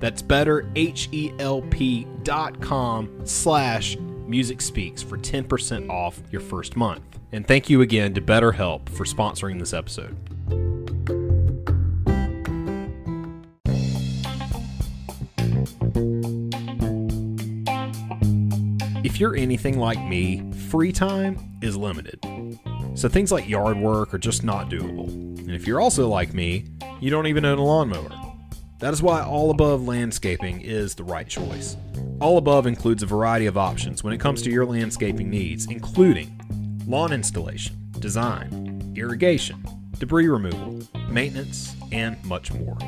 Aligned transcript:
That's 0.00 0.22
better, 0.22 0.68
H-E-L-P 0.74 2.06
slash 3.24 3.96
music 4.26 4.60
speaks 4.60 5.02
for 5.02 5.18
10% 5.18 5.90
off 5.90 6.20
your 6.30 6.40
first 6.40 6.76
month. 6.76 7.02
And 7.32 7.46
thank 7.46 7.70
you 7.70 7.82
again 7.82 8.14
to 8.14 8.20
BetterHelp 8.20 8.88
for 8.88 9.04
sponsoring 9.04 9.58
this 9.58 9.72
episode. 9.72 10.16
If 19.04 19.20
you're 19.20 19.36
anything 19.36 19.78
like 19.78 20.02
me, 20.02 20.50
free 20.70 20.92
time 20.92 21.38
is 21.62 21.76
limited. 21.76 22.20
So 22.94 23.08
things 23.08 23.30
like 23.30 23.48
yard 23.48 23.76
work 23.76 24.14
are 24.14 24.18
just 24.18 24.44
not 24.44 24.70
doable. 24.70 25.08
And 25.38 25.50
if 25.50 25.66
you're 25.66 25.80
also 25.80 26.08
like 26.08 26.32
me, 26.34 26.64
you 27.00 27.10
don't 27.10 27.26
even 27.26 27.44
own 27.44 27.58
a 27.58 27.64
lawnmower. 27.64 28.29
That 28.80 28.94
is 28.94 29.02
why 29.02 29.22
All 29.22 29.50
Above 29.50 29.86
Landscaping 29.86 30.62
is 30.62 30.94
the 30.94 31.04
right 31.04 31.28
choice. 31.28 31.76
All 32.18 32.38
Above 32.38 32.66
includes 32.66 33.02
a 33.02 33.06
variety 33.06 33.44
of 33.44 33.58
options 33.58 34.02
when 34.02 34.14
it 34.14 34.20
comes 34.20 34.40
to 34.40 34.50
your 34.50 34.64
landscaping 34.64 35.28
needs, 35.28 35.66
including 35.66 36.40
lawn 36.86 37.12
installation, 37.12 37.76
design, 37.98 38.94
irrigation, 38.96 39.62
debris 39.98 40.28
removal, 40.28 40.80
maintenance, 41.10 41.76
and 41.92 42.24
much 42.24 42.54
more. 42.54 42.78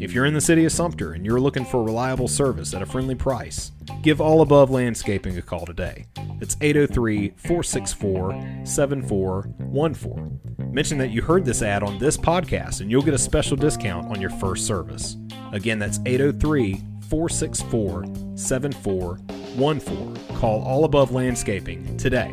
If 0.00 0.12
you're 0.12 0.26
in 0.26 0.34
the 0.34 0.40
city 0.40 0.64
of 0.64 0.72
Sumter 0.72 1.12
and 1.12 1.24
you're 1.24 1.38
looking 1.38 1.64
for 1.64 1.84
reliable 1.84 2.26
service 2.26 2.74
at 2.74 2.82
a 2.82 2.86
friendly 2.86 3.14
price, 3.14 3.70
give 4.02 4.20
All 4.20 4.40
Above 4.40 4.70
Landscaping 4.70 5.38
a 5.38 5.42
call 5.42 5.64
today. 5.64 6.06
It's 6.40 6.56
803 6.60 7.34
464 7.36 8.64
7414. 8.64 10.49
Mention 10.72 10.98
that 10.98 11.10
you 11.10 11.20
heard 11.20 11.44
this 11.44 11.62
ad 11.62 11.82
on 11.82 11.98
this 11.98 12.16
podcast 12.16 12.80
and 12.80 12.90
you'll 12.90 13.02
get 13.02 13.14
a 13.14 13.18
special 13.18 13.56
discount 13.56 14.08
on 14.08 14.20
your 14.20 14.30
first 14.30 14.66
service. 14.66 15.16
Again, 15.52 15.80
that's 15.80 15.98
803 16.06 16.80
464 17.08 18.04
7414. 18.36 20.36
Call 20.36 20.62
All 20.62 20.84
Above 20.84 21.12
Landscaping 21.12 21.96
today. 21.96 22.32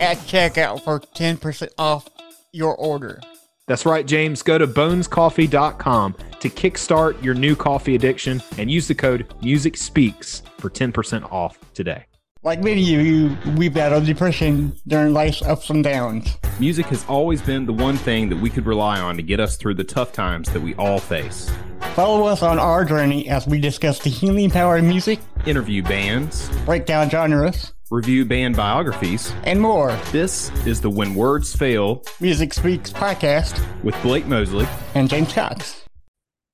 at 0.00 0.18
checkout 0.18 0.82
for 0.82 1.00
10% 1.00 1.68
off 1.78 2.08
your 2.52 2.76
order. 2.76 3.20
That's 3.66 3.86
right, 3.86 4.06
James. 4.06 4.42
Go 4.42 4.58
to 4.58 4.66
bonescoffee.com 4.66 6.16
to 6.40 6.50
kickstart 6.50 7.22
your 7.22 7.34
new 7.34 7.56
coffee 7.56 7.94
addiction 7.94 8.42
and 8.58 8.70
use 8.70 8.88
the 8.88 8.94
code 8.94 9.32
Music 9.42 9.76
Speaks 9.76 10.42
for 10.58 10.68
10% 10.68 11.32
off 11.32 11.58
today. 11.72 12.04
Like 12.42 12.62
many 12.62 12.94
of 12.94 13.06
you, 13.06 13.34
we 13.56 13.70
battle 13.70 14.02
depression 14.02 14.76
during 14.86 15.14
life's 15.14 15.40
ups 15.40 15.70
and 15.70 15.82
downs. 15.82 16.36
Music 16.60 16.84
has 16.86 17.02
always 17.08 17.40
been 17.40 17.64
the 17.64 17.72
one 17.72 17.96
thing 17.96 18.28
that 18.28 18.36
we 18.36 18.50
could 18.50 18.66
rely 18.66 19.00
on 19.00 19.16
to 19.16 19.22
get 19.22 19.40
us 19.40 19.56
through 19.56 19.76
the 19.76 19.84
tough 19.84 20.12
times 20.12 20.52
that 20.52 20.60
we 20.60 20.74
all 20.74 20.98
face. 20.98 21.50
Follow 21.94 22.26
us 22.26 22.42
on 22.42 22.58
our 22.58 22.84
journey 22.84 23.30
as 23.30 23.46
we 23.46 23.58
discuss 23.58 23.98
the 24.00 24.10
healing 24.10 24.50
power 24.50 24.76
of 24.76 24.84
music, 24.84 25.20
Interview 25.46 25.82
bands, 25.82 26.50
break 26.66 26.84
down 26.84 27.08
genres, 27.08 27.72
review 27.94 28.24
band 28.24 28.56
biographies. 28.56 29.32
and 29.44 29.60
more. 29.60 29.96
This 30.10 30.50
is 30.66 30.80
the 30.80 30.90
When 30.90 31.14
Words 31.14 31.54
Fail 31.54 32.02
Music 32.20 32.52
Speaks 32.52 32.92
podcast 32.92 33.64
with 33.84 34.00
Blake 34.02 34.26
Mosley. 34.26 34.66
and 34.96 35.08
James 35.08 35.32
Cox. 35.32 35.84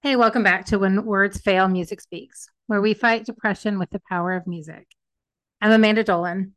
Hey, 0.03 0.17
welcome 0.17 0.43
back 0.43 0.67
to 0.67 0.78
When 0.78 1.05
Words 1.06 1.41
Fail, 1.41 1.67
Music 1.69 2.01
Speaks, 2.01 2.49
where 2.67 2.81
we 2.83 2.93
fight 2.95 3.25
depression 3.25 3.78
with 3.78 3.89
the 3.91 4.01
power 4.09 4.34
of 4.34 4.47
music. 4.47 4.87
I'm 5.62 5.73
Amanda 5.73 6.05
Dolin. 6.05 6.53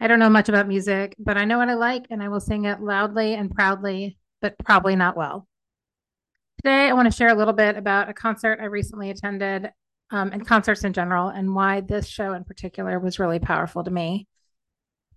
I 0.00 0.06
don't 0.06 0.18
know 0.18 0.30
much 0.30 0.48
about 0.48 0.68
music, 0.68 1.14
but 1.18 1.36
I 1.36 1.44
know 1.44 1.58
what 1.58 1.68
I 1.68 1.74
like 1.74 2.06
and 2.10 2.22
I 2.22 2.28
will 2.28 2.40
sing 2.40 2.64
it 2.64 2.80
loudly 2.80 3.34
and 3.34 3.50
proudly, 3.50 4.18
but 4.40 4.56
probably 4.58 4.96
not 4.96 5.16
well. 5.16 5.46
Today, 6.62 6.88
I 6.88 6.92
want 6.94 7.10
to 7.10 7.16
share 7.16 7.28
a 7.28 7.34
little 7.34 7.52
bit 7.52 7.76
about 7.76 8.08
a 8.08 8.14
concert 8.14 8.58
I 8.60 8.64
recently 8.64 9.10
attended 9.10 9.70
um, 10.10 10.30
and 10.32 10.46
concerts 10.46 10.84
in 10.84 10.92
general 10.92 11.28
and 11.28 11.54
why 11.54 11.80
this 11.80 12.06
show 12.06 12.32
in 12.34 12.44
particular 12.44 12.98
was 12.98 13.18
really 13.18 13.38
powerful 13.38 13.84
to 13.84 13.90
me. 13.90 14.26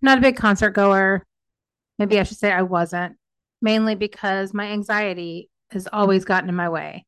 Not 0.01 0.17
a 0.17 0.21
big 0.21 0.37
concert 0.37 0.71
goer. 0.71 1.25
Maybe 1.99 2.19
I 2.19 2.23
should 2.23 2.37
say 2.37 2.51
I 2.51 2.61
wasn't, 2.61 3.17
mainly 3.61 3.95
because 3.95 4.53
my 4.53 4.67
anxiety 4.67 5.49
has 5.71 5.87
always 5.91 6.25
gotten 6.25 6.49
in 6.49 6.55
my 6.55 6.69
way 6.69 7.05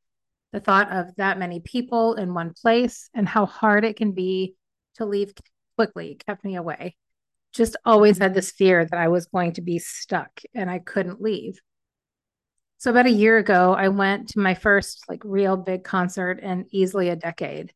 the 0.52 0.60
thought 0.60 0.92
of 0.92 1.16
that 1.18 1.38
many 1.38 1.60
people 1.60 2.16
in 2.16 2.34
one 2.34 2.54
place 2.54 3.10
and 3.14 3.28
how 3.28 3.46
hard 3.46 3.86
it 3.86 3.96
can 3.96 4.12
be 4.12 4.56
to 4.96 5.06
leave 5.06 5.34
quickly 5.76 6.20
kept 6.28 6.44
me 6.44 6.56
away. 6.56 6.96
Just 7.54 7.76
always 7.86 8.18
had 8.18 8.34
this 8.34 8.52
fear 8.52 8.86
that 8.86 9.00
I 9.00 9.08
was 9.08 9.28
going 9.28 9.54
to 9.54 9.62
be 9.62 9.80
stuck 9.80 10.42
and 10.54 10.70
I 10.70 10.80
couldn't 10.80 11.22
leave. 11.22 11.60
So 12.80 12.92
about 12.92 13.06
a 13.06 13.12
year 13.12 13.38
ago, 13.38 13.74
I 13.74 13.90
went 13.90 14.30
to 14.30 14.40
my 14.40 14.56
first 14.56 15.04
like 15.08 15.22
real 15.24 15.58
big 15.58 15.84
concert 15.84 16.40
in 16.40 16.66
easily 16.72 17.10
a 17.10 17.16
decade. 17.16 17.74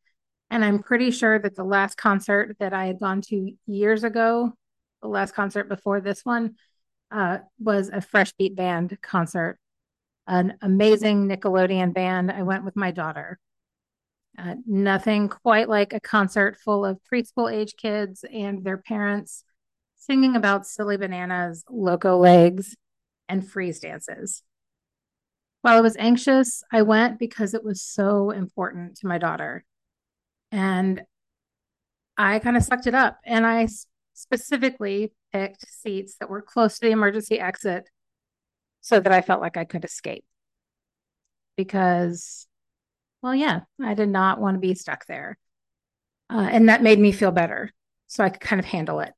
And 0.50 0.64
I'm 0.64 0.82
pretty 0.82 1.10
sure 1.10 1.38
that 1.38 1.54
the 1.54 1.64
last 1.64 1.96
concert 1.96 2.56
that 2.58 2.72
I 2.72 2.86
had 2.86 3.00
gone 3.00 3.20
to 3.22 3.52
years 3.66 4.02
ago, 4.04 4.52
the 5.02 5.08
last 5.08 5.34
concert 5.34 5.68
before 5.68 6.00
this 6.00 6.24
one, 6.24 6.56
uh, 7.10 7.38
was 7.58 7.90
a 7.90 8.00
Fresh 8.00 8.32
Beat 8.32 8.56
Band 8.56 8.96
concert 9.02 9.58
an 10.26 10.54
amazing 10.62 11.28
Nickelodeon 11.28 11.92
band. 11.92 12.30
I 12.30 12.42
went 12.42 12.64
with 12.64 12.76
my 12.76 12.90
daughter. 12.90 13.38
Uh, 14.36 14.54
nothing 14.66 15.28
quite 15.28 15.68
like 15.68 15.92
a 15.92 16.00
concert 16.00 16.56
full 16.58 16.84
of 16.84 16.98
preschool 17.12 17.52
age 17.52 17.74
kids 17.76 18.24
and 18.32 18.64
their 18.64 18.78
parents 18.78 19.44
singing 19.96 20.34
about 20.34 20.66
silly 20.66 20.96
bananas, 20.96 21.64
loco 21.70 22.16
legs, 22.18 22.74
and 23.28 23.48
freeze 23.48 23.80
dances. 23.80 24.42
While 25.64 25.78
I 25.78 25.80
was 25.80 25.96
anxious, 25.96 26.62
I 26.70 26.82
went 26.82 27.18
because 27.18 27.54
it 27.54 27.64
was 27.64 27.80
so 27.80 28.28
important 28.32 28.98
to 28.98 29.06
my 29.06 29.16
daughter. 29.16 29.64
And 30.52 31.02
I 32.18 32.38
kind 32.38 32.58
of 32.58 32.62
sucked 32.62 32.86
it 32.86 32.94
up 32.94 33.16
and 33.24 33.46
I 33.46 33.68
specifically 34.12 35.14
picked 35.32 35.66
seats 35.66 36.16
that 36.20 36.28
were 36.28 36.42
close 36.42 36.78
to 36.78 36.86
the 36.86 36.92
emergency 36.92 37.40
exit 37.40 37.88
so 38.82 39.00
that 39.00 39.10
I 39.10 39.22
felt 39.22 39.40
like 39.40 39.56
I 39.56 39.64
could 39.64 39.86
escape. 39.86 40.26
Because, 41.56 42.46
well, 43.22 43.34
yeah, 43.34 43.60
I 43.82 43.94
did 43.94 44.10
not 44.10 44.38
want 44.38 44.56
to 44.56 44.60
be 44.60 44.74
stuck 44.74 45.06
there. 45.06 45.38
Uh, 46.28 46.46
and 46.52 46.68
that 46.68 46.82
made 46.82 46.98
me 46.98 47.10
feel 47.10 47.32
better. 47.32 47.72
So 48.06 48.22
I 48.22 48.28
could 48.28 48.42
kind 48.42 48.60
of 48.60 48.66
handle 48.66 49.00
it. 49.00 49.14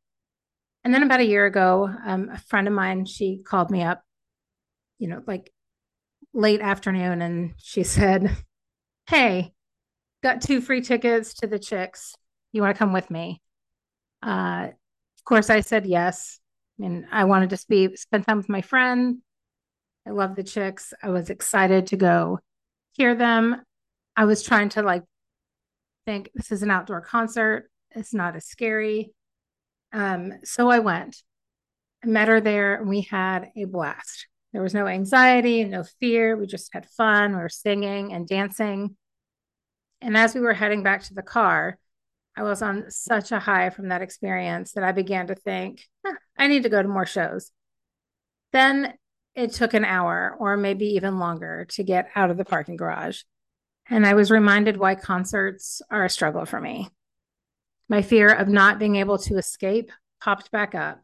And 0.85 0.95
then 0.95 1.03
about 1.03 1.19
a 1.19 1.27
year 1.27 1.45
ago, 1.45 1.91
um, 2.07 2.29
a 2.33 2.39
friend 2.39 2.69
of 2.69 2.73
mine, 2.73 3.05
she 3.05 3.43
called 3.45 3.73
me 3.73 3.83
up, 3.83 4.05
you 5.01 5.09
know, 5.09 5.25
like 5.27 5.51
late 6.37 6.61
afternoon, 6.61 7.23
and 7.23 7.55
she 7.57 7.83
said, 7.83 8.31
Hey, 9.09 9.53
got 10.23 10.43
two 10.43 10.61
free 10.61 10.83
tickets 10.83 11.35
to 11.35 11.47
the 11.47 11.59
chicks. 11.59 12.15
You 12.53 12.63
want 12.63 12.77
to 12.77 12.79
come 12.79 12.93
with 12.93 13.11
me? 13.11 13.41
Uh, 14.23 14.69
of 14.71 15.25
course, 15.25 15.51
I 15.51 15.61
said 15.61 15.87
yes. 15.87 16.39
I 16.79 16.83
mean, 16.83 17.09
I 17.11 17.25
wanted 17.25 17.51
to 17.51 17.65
be, 17.69 17.97
spend 17.97 18.27
time 18.27 18.37
with 18.37 18.49
my 18.49 18.61
friend. 18.61 19.19
I 20.07 20.11
love 20.11 20.37
the 20.37 20.45
chicks. 20.45 20.93
I 21.03 21.11
was 21.11 21.31
excited 21.31 21.89
to 21.89 21.97
go 21.97 22.39
hear 22.93 23.15
them. 23.15 23.63
I 24.17 24.25
was 24.25 24.43
trying 24.43 24.69
to 24.71 24.83
like 24.83 25.03
think 26.07 26.31
this 26.35 26.53
is 26.53 26.63
an 26.63 26.71
outdoor 26.71 27.01
concert. 27.01 27.71
It's 27.91 28.15
not 28.15 28.37
as 28.37 28.47
scary. 28.47 29.13
Um, 29.93 30.35
so 30.45 30.69
I 30.69 30.79
went. 30.79 31.23
I 32.05 32.09
met 32.09 32.29
her 32.29 32.41
there 32.41 32.77
and 32.77 32.89
we 32.89 33.03
had 33.03 33.51
a 33.57 33.65
blast. 33.65 34.29
There 34.53 34.63
was 34.63 34.75
no 34.75 34.87
anxiety, 34.87 35.65
no 35.65 35.85
fear. 36.01 36.37
We 36.37 36.47
just 36.47 36.73
had 36.73 36.89
fun. 36.89 37.33
We 37.33 37.43
were 37.43 37.49
singing 37.49 38.13
and 38.13 38.27
dancing. 38.27 38.97
And 40.01 40.17
as 40.17 40.35
we 40.35 40.41
were 40.41 40.55
heading 40.55 40.83
back 40.83 41.03
to 41.05 41.15
the 41.15 41.23
car, 41.23 41.79
I 42.37 42.43
was 42.43 42.63
on 42.63 42.91
such 42.91 43.33
a 43.33 43.39
high 43.39 43.71
from 43.71 43.89
that 43.89 44.03
experience 44.03 44.73
that 44.73 44.85
I 44.85 44.93
began 44.93 45.27
to 45.29 45.35
think, 45.35 45.87
huh, 46.05 46.17
I 46.37 46.49
need 46.49 46.65
to 46.65 46.69
go 46.69 46.83
to 46.83 46.89
more 46.89 47.07
shows. 47.07 47.51
Then 48.53 48.95
it 49.35 49.53
took 49.53 49.75
an 49.75 49.85
hour 49.85 50.37
or 50.39 50.57
maybe 50.57 50.87
even 50.95 51.19
longer 51.19 51.67
to 51.71 51.83
get 51.83 52.11
out 52.15 52.31
of 52.31 52.37
the 52.37 52.45
parking 52.45 52.77
garage. 52.77 53.23
And 53.89 54.07
I 54.07 54.15
was 54.15 54.31
reminded 54.31 54.77
why 54.77 54.97
concerts 54.97 55.81
are 55.91 56.05
a 56.05 56.11
struggle 56.11 56.45
for 56.45 56.61
me. 56.61 56.89
My 57.89 58.03
fear 58.03 58.33
of 58.33 58.49
not 58.49 58.79
being 58.79 58.97
able 58.97 59.19
to 59.19 59.37
escape 59.37 59.93
popped 60.21 60.51
back 60.51 60.75
up. 60.75 61.03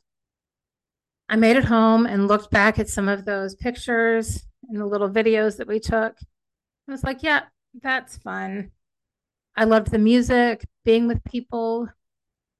I 1.32 1.36
made 1.36 1.56
it 1.56 1.64
home 1.64 2.04
and 2.04 2.28
looked 2.28 2.50
back 2.50 2.78
at 2.78 2.90
some 2.90 3.08
of 3.08 3.24
those 3.24 3.54
pictures 3.54 4.44
and 4.68 4.78
the 4.78 4.84
little 4.84 5.08
videos 5.08 5.56
that 5.56 5.66
we 5.66 5.80
took. 5.80 6.14
I 6.86 6.92
was 6.92 7.02
like, 7.02 7.22
yeah, 7.22 7.44
that's 7.80 8.18
fun. 8.18 8.70
I 9.56 9.64
loved 9.64 9.90
the 9.90 9.98
music, 9.98 10.62
being 10.84 11.08
with 11.08 11.24
people 11.24 11.88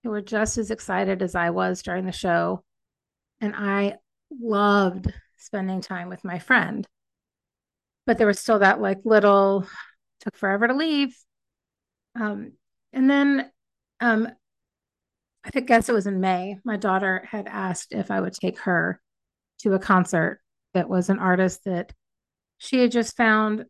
who 0.03 0.09
were 0.09 0.23
just 0.23 0.57
as 0.57 0.71
excited 0.71 1.21
as 1.21 1.35
I 1.35 1.51
was 1.51 1.83
during 1.83 2.07
the 2.07 2.13
show. 2.13 2.65
And 3.43 3.55
I 3.55 3.99
loved 4.41 5.13
spending 5.37 5.83
time 5.83 6.09
with 6.09 6.25
my 6.25 6.39
friend. 6.39 6.89
But 8.07 8.17
there 8.17 8.27
was 8.27 8.41
still 8.41 8.61
that 8.61 8.81
like 8.81 9.01
little 9.05 9.67
took 10.21 10.35
forever 10.35 10.67
to 10.69 10.75
leave. 10.75 11.15
Um, 12.19 12.53
and 12.95 13.11
then 13.11 13.51
um, 14.01 14.29
I 15.45 15.61
guess 15.61 15.89
it 15.89 15.93
was 15.93 16.07
in 16.07 16.21
May. 16.21 16.59
My 16.65 16.77
daughter 16.77 17.27
had 17.31 17.49
asked 17.49 17.93
if 17.93 18.11
I 18.11 18.21
would 18.21 18.33
take 18.33 18.61
her 18.61 19.01
to 19.61 19.75
a 19.75 19.79
concert 19.79 20.41
that 20.75 20.89
was 20.89 21.09
an 21.09 21.19
artist 21.19 21.65
that 21.65 21.93
she 22.59 22.81
had 22.81 22.93
just 22.93 23.17
found. 23.17 23.65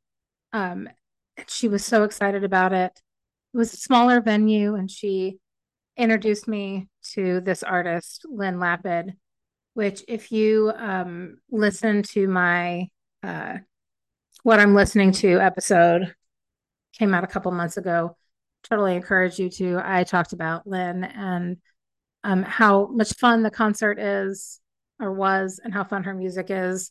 Um, 0.53 0.89
and 1.37 1.49
she 1.49 1.69
was 1.69 1.85
so 1.85 2.05
excited 2.05 2.45
about 2.45 2.73
it. 2.73 2.93
It 3.55 3.57
was 3.57 3.73
a 3.73 3.79
smaller 3.79 4.21
venue, 4.21 4.75
and 4.75 4.91
she 4.91 5.39
introduced 5.97 6.47
me 6.47 6.89
to 7.13 7.41
this 7.41 7.63
artist, 7.63 8.27
Lyn 8.29 8.57
Lapid, 8.57 9.15
which, 9.75 10.05
if 10.09 10.31
you 10.31 10.73
um, 10.77 11.39
listen 11.51 12.03
to 12.03 12.29
my 12.29 12.89
uh, 13.23 13.59
what 14.43 14.59
I'm 14.59 14.75
listening 14.75 15.13
to 15.13 15.39
episode, 15.41 16.15
came 16.99 17.15
out 17.15 17.25
a 17.25 17.29
couple 17.29 17.51
months 17.53 17.77
ago 17.77 18.17
totally 18.63 18.97
encourage 18.97 19.39
you 19.39 19.51
to. 19.51 19.81
I 19.83 20.05
talked 20.05 20.33
about 20.33 20.67
Lyn 20.67 21.05
and 21.05 21.57
um, 22.25 22.43
how 22.43 22.87
much 22.87 23.15
fun 23.15 23.43
the 23.43 23.51
concert 23.51 23.99
is 23.99 24.61
or 25.01 25.13
was 25.13 25.61
and 25.63 25.75
how 25.75 25.85
fun 25.85 26.05
her 26.05 26.15
music 26.15 26.47
is. 26.49 26.91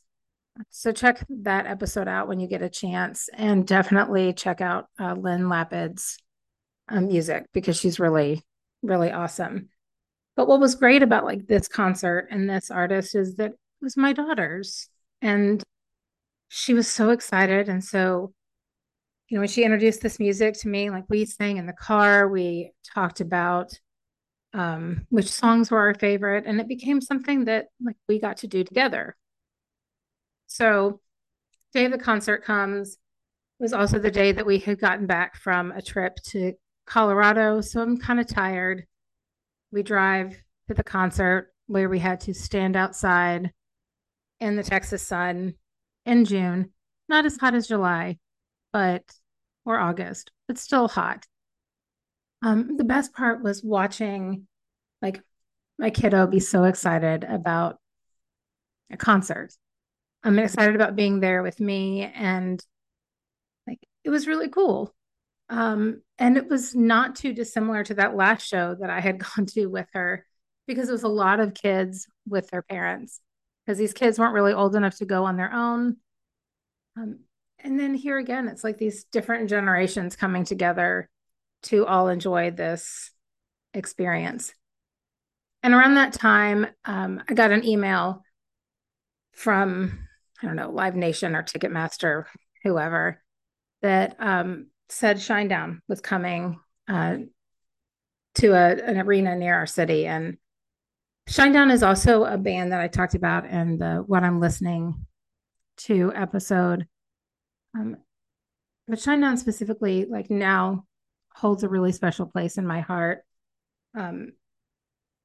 So 0.70 0.92
check 0.92 1.26
that 1.30 1.66
episode 1.66 2.08
out 2.08 2.28
when 2.28 2.40
you 2.40 2.48
get 2.48 2.62
a 2.62 2.70
chance 2.70 3.30
and 3.34 3.66
definitely 3.66 4.34
check 4.34 4.60
out 4.60 4.88
uh, 5.00 5.16
Lyn 5.16 5.48
Lapid's 5.48 6.18
um, 6.90 7.08
music 7.08 7.46
because 7.54 7.78
she's 7.78 8.00
really, 8.00 8.44
really 8.82 9.12
awesome. 9.12 9.70
But 10.36 10.48
what 10.48 10.60
was 10.60 10.76
great 10.76 11.04
about 11.04 11.26
like 11.26 11.48
this 11.48 11.68
concert 11.68 12.28
and 12.32 12.50
this 12.50 12.70
artist 12.70 13.16
is 13.16 13.36
that 13.36 13.52
it 13.52 13.58
was 13.82 13.98
my 13.98 14.14
daughter's 14.14 14.90
and 15.22 15.64
she 16.50 16.74
was 16.74 16.88
so 16.88 17.12
excited 17.12 17.70
and 17.70 17.84
so 17.84 18.34
you 19.32 19.38
know, 19.38 19.42
when 19.44 19.48
she 19.48 19.64
introduced 19.64 20.02
this 20.02 20.20
music 20.20 20.56
to 20.56 20.68
me, 20.68 20.90
like 20.90 21.06
we 21.08 21.24
sang 21.24 21.56
in 21.56 21.66
the 21.66 21.72
car, 21.72 22.28
we 22.28 22.74
talked 22.94 23.22
about 23.22 23.72
um, 24.54 25.06
which 25.08 25.32
songs 25.32 25.72
were 25.72 25.80
our 25.80 25.94
favorite, 25.94 26.44
and 26.46 26.60
it 26.60 26.68
became 26.68 27.00
something 27.00 27.46
that 27.46 27.68
like 27.82 27.96
we 28.10 28.20
got 28.20 28.36
to 28.38 28.48
do 28.48 28.66
together. 28.66 29.16
So, 30.48 31.00
day 31.74 31.86
of 31.86 31.94
the 31.94 31.98
concert 31.98 32.44
comes 32.44 32.98
was 33.58 33.72
also 33.72 34.00
the 34.00 34.12
day 34.12 34.34
that 34.34 34.46
we 34.46 34.60
had 34.60 34.82
gotten 34.82 35.06
back 35.06 35.38
from 35.38 35.72
a 35.72 35.82
trip 35.82 36.18
to 36.32 36.52
Colorado. 36.86 37.62
So 37.62 37.82
I'm 37.82 37.98
kind 37.98 38.20
of 38.20 38.28
tired. 38.28 38.86
We 39.72 39.82
drive 39.82 40.36
to 40.68 40.74
the 40.74 40.84
concert 40.84 41.54
where 41.68 41.88
we 41.88 42.00
had 42.00 42.20
to 42.22 42.34
stand 42.34 42.76
outside 42.76 43.54
in 44.42 44.58
the 44.58 44.64
Texas 44.64 45.08
sun 45.08 45.54
in 46.06 46.26
June, 46.26 46.74
not 47.08 47.26
as 47.26 47.38
hot 47.38 47.54
as 47.54 47.68
July, 47.68 48.18
but 48.74 49.04
or 49.66 49.80
August, 49.80 50.32
but 50.48 50.58
still 50.58 50.88
hot. 50.88 51.26
Um, 52.42 52.78
the 52.78 52.84
best 52.84 53.14
part 53.14 53.44
was 53.44 53.64
watching 53.64 54.48
like 55.02 55.22
my 55.78 55.90
kiddo 55.90 56.28
be 56.28 56.40
so 56.40 56.64
excited 56.64 57.24
about 57.24 57.78
a 58.92 58.98
concert. 58.98 59.54
I'm 60.24 60.38
excited 60.40 60.76
about 60.76 60.96
being 60.96 61.20
there 61.20 61.44
with 61.44 61.60
me 61.60 62.04
and 62.04 62.64
like 63.68 63.80
it 64.04 64.10
was 64.10 64.28
really 64.28 64.50
cool. 64.50 64.94
Um, 65.50 66.02
and 66.18 66.38
it 66.38 66.48
was 66.48 66.76
not 66.76 67.16
too 67.16 67.34
dissimilar 67.34 67.84
to 67.84 67.96
that 67.96 68.16
last 68.16 68.48
show 68.48 68.76
that 68.80 68.90
I 68.90 69.00
had 69.00 69.20
gone 69.36 69.46
to 69.48 69.68
with 69.68 69.88
her 69.94 70.26
because 70.68 70.90
it 70.90 70.94
was 70.94 71.04
a 71.04 71.10
lot 71.10 71.40
of 71.40 71.54
kids 71.54 72.08
with 72.28 72.50
their 72.50 72.62
parents 72.62 73.20
because 73.66 73.78
these 73.78 73.94
kids 73.94 74.18
weren't 74.18 74.34
really 74.34 74.54
old 74.54 74.76
enough 74.76 74.98
to 74.98 75.06
go 75.06 75.26
on 75.26 75.38
their 75.38 75.54
own. 75.54 75.98
Um, 76.98 77.20
and 77.64 77.80
then 77.80 77.94
here 77.94 78.18
again, 78.18 78.48
it's 78.48 78.64
like 78.64 78.78
these 78.78 79.06
different 79.06 79.50
generations 79.50 80.16
coming 80.16 80.44
together 80.44 81.10
to 81.64 81.86
all 81.86 82.08
enjoy 82.08 82.52
this 82.52 83.12
experience. 83.74 84.54
And 85.64 85.74
around 85.74 85.96
that 85.96 86.14
time, 86.14 86.68
um, 86.86 87.22
I 87.30 87.34
got 87.34 87.52
an 87.52 87.66
email 87.66 88.24
from, 89.34 90.08
I 90.42 90.48
don't 90.48 90.56
know, 90.56 90.72
Live 90.72 90.96
Nation 90.96 91.36
or 91.36 91.44
Ticketmaster, 91.44 92.26
whoever, 92.64 93.22
that 93.82 94.16
um, 94.20 94.68
said 94.90 95.18
Shinedown 95.18 95.80
was 95.88 96.02
coming 96.02 96.60
uh, 96.88 97.18
to 98.36 98.54
a, 98.54 98.72
an 98.76 98.98
arena 99.00 99.36
near 99.36 99.56
our 99.56 99.68
city. 99.68 100.08
And 100.08 100.38
Shinedown 101.30 101.72
is 101.72 101.84
also 101.84 102.24
a 102.24 102.38
band 102.38 102.72
that 102.72 102.82
I 102.82 102.88
talked 102.88 103.16
about 103.16 103.46
in 103.46 103.78
the 103.78 104.04
What 104.06 104.24
I'm 104.24 104.40
Listening 104.40 105.06
to 105.78 106.12
episode. 106.16 106.88
Um, 107.76 107.98
but 108.88 109.00
Shinedown 109.00 109.38
specifically, 109.38 110.06
like 110.06 110.30
now, 110.30 110.86
holds 111.34 111.64
a 111.64 111.70
really 111.70 111.92
special 111.92 112.26
place 112.26 112.58
in 112.58 112.68
my 112.68 112.82
heart. 112.82 113.24
Um, 113.96 114.34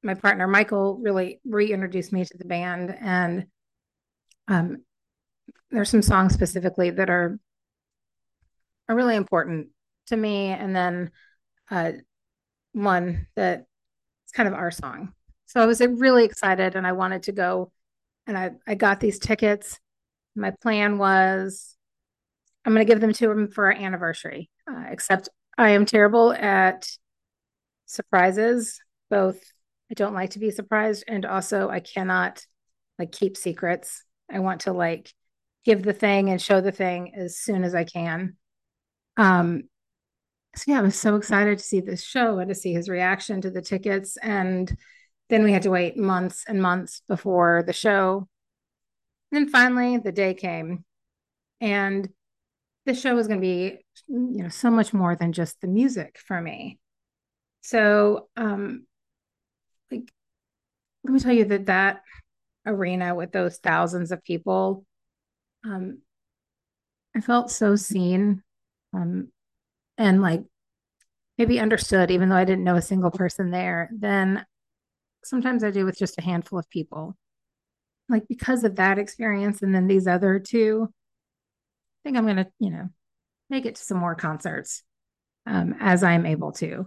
my 0.03 0.13
partner 0.13 0.47
Michael 0.47 0.97
really 1.01 1.41
reintroduced 1.45 2.13
me 2.13 2.23
to 2.23 2.37
the 2.37 2.45
band, 2.45 2.95
and 2.99 3.47
um, 4.47 4.83
there's 5.71 5.89
some 5.89 6.01
songs 6.01 6.33
specifically 6.33 6.91
that 6.91 7.09
are 7.09 7.39
are 8.89 8.95
really 8.95 9.15
important 9.15 9.67
to 10.07 10.15
me, 10.15 10.47
and 10.47 10.75
then 10.75 11.11
uh, 11.69 11.91
one 12.71 13.27
that 13.35 13.65
it's 14.23 14.31
kind 14.31 14.47
of 14.47 14.53
our 14.53 14.71
song. 14.71 15.13
So 15.45 15.61
I 15.61 15.65
was 15.65 15.81
really 15.81 16.23
excited, 16.23 16.75
and 16.75 16.87
I 16.87 16.93
wanted 16.93 17.23
to 17.23 17.31
go, 17.31 17.71
and 18.27 18.37
I 18.37 18.51
I 18.65 18.75
got 18.75 18.99
these 18.99 19.19
tickets. 19.19 19.79
My 20.35 20.51
plan 20.51 20.97
was 20.97 21.76
I'm 22.67 22.73
going 22.73 22.85
to 22.85 22.93
give 22.93 22.99
them 22.99 23.13
to 23.13 23.31
him 23.31 23.47
for 23.47 23.67
our 23.67 23.71
anniversary. 23.71 24.49
Uh, 24.69 24.83
except 24.89 25.29
I 25.57 25.69
am 25.69 25.85
terrible 25.85 26.33
at 26.33 26.89
surprises. 27.85 28.81
Both 29.09 29.39
I 29.89 29.93
don't 29.93 30.13
like 30.13 30.31
to 30.31 30.39
be 30.39 30.51
surprised, 30.51 31.05
and 31.07 31.25
also 31.25 31.69
I 31.69 31.79
cannot 31.79 32.45
like 32.99 33.13
keep 33.13 33.37
secrets. 33.37 34.03
I 34.29 34.39
want 34.39 34.61
to 34.61 34.73
like 34.73 35.13
give 35.63 35.81
the 35.81 35.93
thing 35.93 36.29
and 36.29 36.41
show 36.41 36.59
the 36.59 36.73
thing 36.73 37.15
as 37.15 37.37
soon 37.37 37.63
as 37.63 37.73
I 37.73 37.85
can. 37.85 38.35
Um, 39.15 39.63
so 40.57 40.71
yeah, 40.71 40.79
I 40.79 40.81
was 40.81 40.99
so 40.99 41.15
excited 41.15 41.59
to 41.59 41.63
see 41.63 41.79
this 41.79 42.03
show 42.03 42.39
and 42.39 42.49
to 42.49 42.55
see 42.55 42.73
his 42.73 42.89
reaction 42.89 43.39
to 43.41 43.49
the 43.49 43.61
tickets. 43.61 44.17
And 44.17 44.75
then 45.29 45.45
we 45.45 45.53
had 45.53 45.61
to 45.61 45.71
wait 45.71 45.95
months 45.95 46.43
and 46.45 46.61
months 46.61 47.01
before 47.07 47.63
the 47.65 47.71
show. 47.71 48.27
And 49.31 49.45
then 49.45 49.49
finally 49.49 49.97
the 49.97 50.11
day 50.11 50.33
came. 50.33 50.83
And 51.61 52.09
the 52.87 52.93
show 52.93 53.13
was 53.13 53.27
going 53.27 53.39
to 53.39 53.45
be, 53.45 53.77
you 54.07 54.43
know, 54.43 54.49
so 54.49 54.71
much 54.71 54.93
more 54.93 55.15
than 55.15 55.33
just 55.33 55.59
the 55.61 55.67
music 55.67 56.17
for 56.25 56.41
me. 56.41 56.79
So, 57.61 58.29
um, 58.37 58.87
like, 59.91 60.09
let 61.03 61.13
me 61.13 61.19
tell 61.19 61.33
you 61.33 61.45
that 61.45 61.65
that 61.65 62.01
arena 62.65 63.13
with 63.13 63.33
those 63.33 63.57
thousands 63.57 64.11
of 64.11 64.23
people, 64.23 64.85
um, 65.65 65.99
I 67.13 67.19
felt 67.19 67.51
so 67.51 67.75
seen, 67.75 68.41
um, 68.93 69.27
and 69.97 70.21
like 70.21 70.43
maybe 71.37 71.59
understood, 71.59 72.09
even 72.09 72.29
though 72.29 72.35
I 72.35 72.45
didn't 72.45 72.63
know 72.63 72.75
a 72.75 72.81
single 72.81 73.11
person 73.11 73.51
there. 73.51 73.89
Then 73.93 74.45
sometimes 75.25 75.61
I 75.63 75.71
do 75.71 75.83
with 75.83 75.97
just 75.97 76.17
a 76.17 76.23
handful 76.23 76.57
of 76.57 76.69
people. 76.69 77.17
Like 78.07 78.29
because 78.29 78.63
of 78.63 78.77
that 78.77 78.97
experience, 78.97 79.61
and 79.61 79.75
then 79.75 79.87
these 79.87 80.07
other 80.07 80.39
two, 80.39 80.93
think 82.07 82.17
I'm 82.17 82.25
gonna, 82.25 82.47
you 82.57 82.69
know, 82.69 82.87
make 83.49 83.65
it 83.65 83.75
to 83.75 83.83
some 83.83 83.97
more 83.97 84.15
concerts 84.15 84.81
um, 85.45 85.75
as 85.81 86.03
I'm 86.03 86.25
able 86.25 86.53
to. 86.53 86.85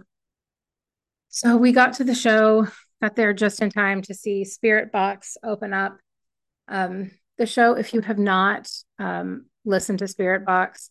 So 1.29 1.57
we 1.57 1.73
got 1.73 1.93
to 1.93 2.03
the 2.03 2.15
show, 2.15 2.67
got 3.03 3.15
there 3.15 3.31
just 3.31 3.61
in 3.61 3.69
time 3.69 4.01
to 4.03 4.15
see 4.15 4.43
Spiritbox 4.43 5.37
open 5.43 5.73
up. 5.73 5.99
Um, 6.67 7.11
the 7.37 7.45
show, 7.45 7.73
if 7.73 7.93
you 7.93 8.01
have 8.01 8.17
not 8.17 8.67
um, 8.97 9.45
listened 9.63 9.99
to 9.99 10.05
Spiritbox, 10.05 10.89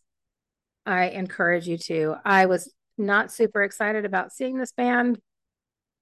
I 0.87 1.09
encourage 1.09 1.67
you 1.67 1.77
to. 1.79 2.15
I 2.25 2.47
was 2.47 2.73
not 2.97 3.33
super 3.33 3.65
excited 3.65 4.05
about 4.05 4.33
seeing 4.33 4.59
this 4.59 4.73
band. 4.73 5.21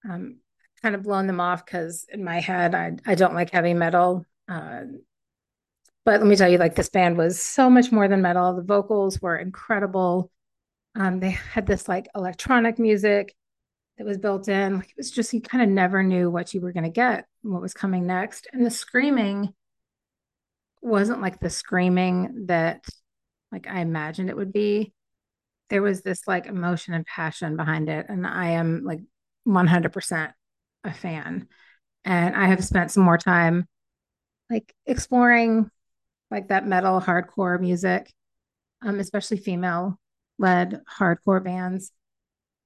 Um, 0.08 0.40
kind 0.82 0.94
of 0.94 1.02
blown 1.02 1.26
them 1.26 1.40
off 1.40 1.64
because 1.64 2.04
in 2.12 2.22
my 2.22 2.40
head, 2.40 2.74
I, 2.74 2.92
I 3.06 3.14
don't 3.14 3.34
like 3.34 3.50
heavy 3.50 3.72
metal. 3.72 4.26
Uh, 4.46 4.82
but 6.08 6.20
let 6.20 6.26
me 6.26 6.36
tell 6.36 6.48
you, 6.48 6.56
like 6.56 6.74
this 6.74 6.88
band 6.88 7.18
was 7.18 7.38
so 7.38 7.68
much 7.68 7.92
more 7.92 8.08
than 8.08 8.22
metal. 8.22 8.56
The 8.56 8.62
vocals 8.62 9.20
were 9.20 9.36
incredible. 9.36 10.30
Um, 10.94 11.20
they 11.20 11.32
had 11.32 11.66
this 11.66 11.86
like 11.86 12.08
electronic 12.14 12.78
music 12.78 13.34
that 13.98 14.06
was 14.06 14.16
built 14.16 14.48
in. 14.48 14.76
Like 14.76 14.88
it 14.88 14.96
was 14.96 15.10
just 15.10 15.34
you 15.34 15.42
kind 15.42 15.62
of 15.62 15.68
never 15.68 16.02
knew 16.02 16.30
what 16.30 16.54
you 16.54 16.62
were 16.62 16.72
going 16.72 16.84
to 16.84 16.88
get, 16.88 17.26
what 17.42 17.60
was 17.60 17.74
coming 17.74 18.06
next, 18.06 18.46
and 18.54 18.64
the 18.64 18.70
screaming 18.70 19.52
wasn't 20.80 21.20
like 21.20 21.40
the 21.40 21.50
screaming 21.50 22.46
that 22.46 22.86
like 23.52 23.66
I 23.68 23.80
imagined 23.80 24.30
it 24.30 24.36
would 24.36 24.50
be. 24.50 24.94
There 25.68 25.82
was 25.82 26.00
this 26.00 26.22
like 26.26 26.46
emotion 26.46 26.94
and 26.94 27.04
passion 27.04 27.54
behind 27.54 27.90
it, 27.90 28.06
and 28.08 28.26
I 28.26 28.52
am 28.52 28.82
like 28.82 29.00
100% 29.46 30.32
a 30.84 30.92
fan. 30.94 31.48
And 32.06 32.34
I 32.34 32.46
have 32.46 32.64
spent 32.64 32.92
some 32.92 33.02
more 33.02 33.18
time 33.18 33.68
like 34.48 34.74
exploring 34.86 35.70
like 36.30 36.48
that 36.48 36.66
metal 36.66 37.00
hardcore 37.00 37.60
music, 37.60 38.12
um, 38.82 39.00
especially 39.00 39.38
female 39.38 39.98
led 40.38 40.82
hardcore 40.98 41.42
bands. 41.42 41.92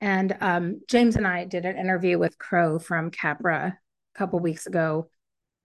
And 0.01 0.37
um, 0.41 0.81
James 0.89 1.17
and 1.17 1.27
I 1.27 1.45
did 1.45 1.65
an 1.65 1.77
interview 1.79 2.19
with 2.19 2.39
Crow 2.39 2.79
from 2.79 3.11
Capra 3.11 3.79
a 4.15 4.19
couple 4.19 4.41
weeks 4.41 4.67
ago. 4.67 5.09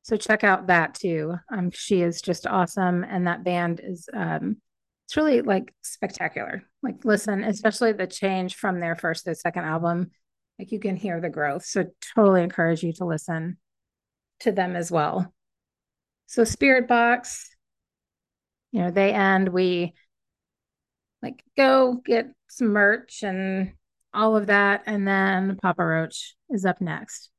So 0.03 0.15
check 0.15 0.43
out 0.43 0.67
that 0.67 0.93
too. 0.93 1.35
Um, 1.51 1.71
she 1.71 2.01
is 2.01 2.21
just 2.21 2.47
awesome, 2.47 3.03
and 3.03 3.27
that 3.27 3.43
band 3.43 3.81
is 3.83 4.07
um, 4.13 4.57
it's 5.05 5.17
really 5.17 5.41
like 5.41 5.73
spectacular. 5.81 6.63
Like 6.83 7.03
listen, 7.03 7.43
especially 7.43 7.93
the 7.93 8.07
change 8.07 8.55
from 8.55 8.79
their 8.79 8.95
first 8.95 9.25
to 9.25 9.35
second 9.35 9.65
album. 9.65 10.11
Like 10.59 10.71
you 10.71 10.79
can 10.79 10.95
hear 10.95 11.19
the 11.19 11.29
growth. 11.29 11.65
So 11.65 11.85
totally 12.15 12.41
encourage 12.43 12.83
you 12.83 12.93
to 12.93 13.05
listen 13.05 13.57
to 14.41 14.51
them 14.51 14.75
as 14.75 14.91
well. 14.91 15.33
So 16.27 16.43
Spiritbox, 16.43 17.45
you 18.77 18.83
know, 18.83 18.91
they 18.91 19.11
end, 19.11 19.49
we 19.49 19.95
like 21.23 21.43
go 21.57 21.99
get 22.05 22.27
some 22.47 22.67
merch 22.67 23.23
and 23.23 23.73
all 24.13 24.37
of 24.37 24.45
that. 24.47 24.83
And 24.85 25.07
then 25.07 25.57
Papa 25.59 25.83
Roach 25.83 26.35
is 26.51 26.63
up 26.63 26.79
next. 26.79 27.31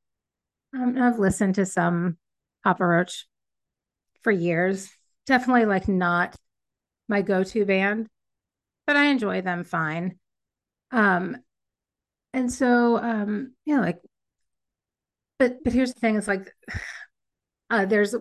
Um, 0.74 1.00
I've 1.00 1.20
listened 1.20 1.54
to 1.54 1.64
some 1.64 2.16
Papa 2.64 2.84
Roach 2.84 3.28
for 4.22 4.32
years. 4.32 4.90
Definitely 5.26 5.66
like 5.66 5.86
not 5.86 6.34
my 7.08 7.22
go-to 7.22 7.64
band, 7.64 8.08
but 8.84 8.96
I 8.96 9.04
enjoy 9.04 9.40
them 9.40 9.62
fine. 9.62 10.18
Um, 10.90 11.36
and 12.34 12.52
so 12.52 12.98
um, 12.98 13.52
you 13.64 13.76
know, 13.76 13.82
like, 13.82 14.00
but 15.38 15.62
but 15.62 15.72
here's 15.72 15.94
the 15.94 16.00
thing: 16.00 16.16
it's 16.16 16.26
like 16.26 16.52
uh, 17.70 17.84
there's 17.84 18.16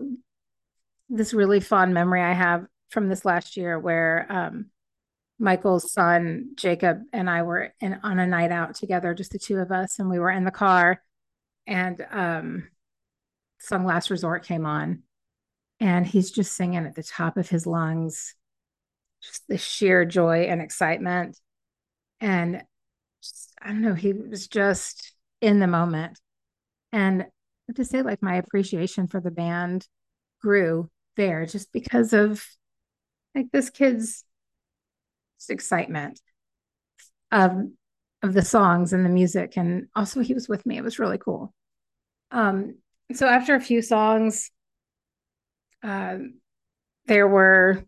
this 1.08 1.34
really 1.34 1.58
fond 1.58 1.92
memory 1.94 2.22
I 2.22 2.32
have 2.32 2.64
from 2.90 3.08
this 3.08 3.24
last 3.24 3.56
year 3.56 3.78
where 3.78 4.26
um, 4.28 4.66
Michael's 5.38 5.92
son 5.92 6.50
Jacob 6.56 7.02
and 7.12 7.30
I 7.30 7.42
were 7.42 7.72
in, 7.80 7.98
on 8.02 8.18
a 8.18 8.26
night 8.26 8.50
out 8.50 8.74
together, 8.74 9.14
just 9.14 9.32
the 9.32 9.38
two 9.38 9.58
of 9.58 9.70
us, 9.70 9.98
and 9.98 10.10
we 10.10 10.18
were 10.18 10.30
in 10.30 10.44
the 10.44 10.50
car, 10.50 11.02
and 11.66 12.04
um, 12.10 12.68
"Song 13.60 13.84
Last 13.84 14.10
Resort" 14.10 14.44
came 14.44 14.66
on, 14.66 15.02
and 15.80 16.06
he's 16.06 16.30
just 16.30 16.54
singing 16.54 16.84
at 16.84 16.94
the 16.94 17.02
top 17.02 17.36
of 17.36 17.48
his 17.48 17.66
lungs, 17.66 18.34
just 19.22 19.46
the 19.48 19.58
sheer 19.58 20.04
joy 20.04 20.44
and 20.44 20.60
excitement, 20.60 21.38
and 22.20 22.64
just, 23.22 23.52
I 23.62 23.68
don't 23.68 23.82
know, 23.82 23.94
he 23.94 24.12
was 24.12 24.48
just 24.48 25.12
in 25.40 25.60
the 25.60 25.66
moment, 25.68 26.18
and 26.90 27.26
to 27.76 27.84
say 27.84 28.02
like 28.02 28.22
my 28.22 28.36
appreciation 28.36 29.06
for 29.06 29.20
the 29.20 29.30
band 29.30 29.86
grew 30.40 30.90
there 31.16 31.46
just 31.46 31.72
because 31.72 32.12
of 32.12 32.44
like 33.34 33.46
this 33.52 33.70
kid's 33.70 34.24
excitement 35.48 36.20
of 37.30 37.52
of 38.22 38.34
the 38.34 38.42
songs 38.42 38.92
and 38.92 39.04
the 39.04 39.10
music 39.10 39.56
and 39.56 39.86
also 39.94 40.20
he 40.20 40.34
was 40.34 40.48
with 40.48 40.66
me. 40.66 40.76
It 40.76 40.84
was 40.84 40.98
really 40.98 41.18
cool. 41.18 41.54
Um 42.30 42.76
so 43.14 43.26
after 43.26 43.54
a 43.54 43.60
few 43.60 43.80
songs 43.80 44.50
uh, 45.82 46.18
there 47.06 47.28
were 47.28 47.84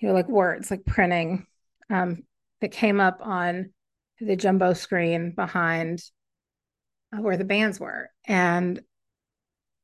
you 0.00 0.08
know 0.08 0.14
like 0.14 0.28
words 0.28 0.70
like 0.70 0.84
printing 0.84 1.46
um 1.90 2.22
that 2.60 2.70
came 2.70 3.00
up 3.00 3.18
on 3.20 3.70
the 4.20 4.36
jumbo 4.36 4.72
screen 4.72 5.32
behind 5.32 6.00
uh, 7.12 7.20
where 7.20 7.36
the 7.36 7.44
bands 7.44 7.78
were. 7.78 8.10
And 8.26 8.80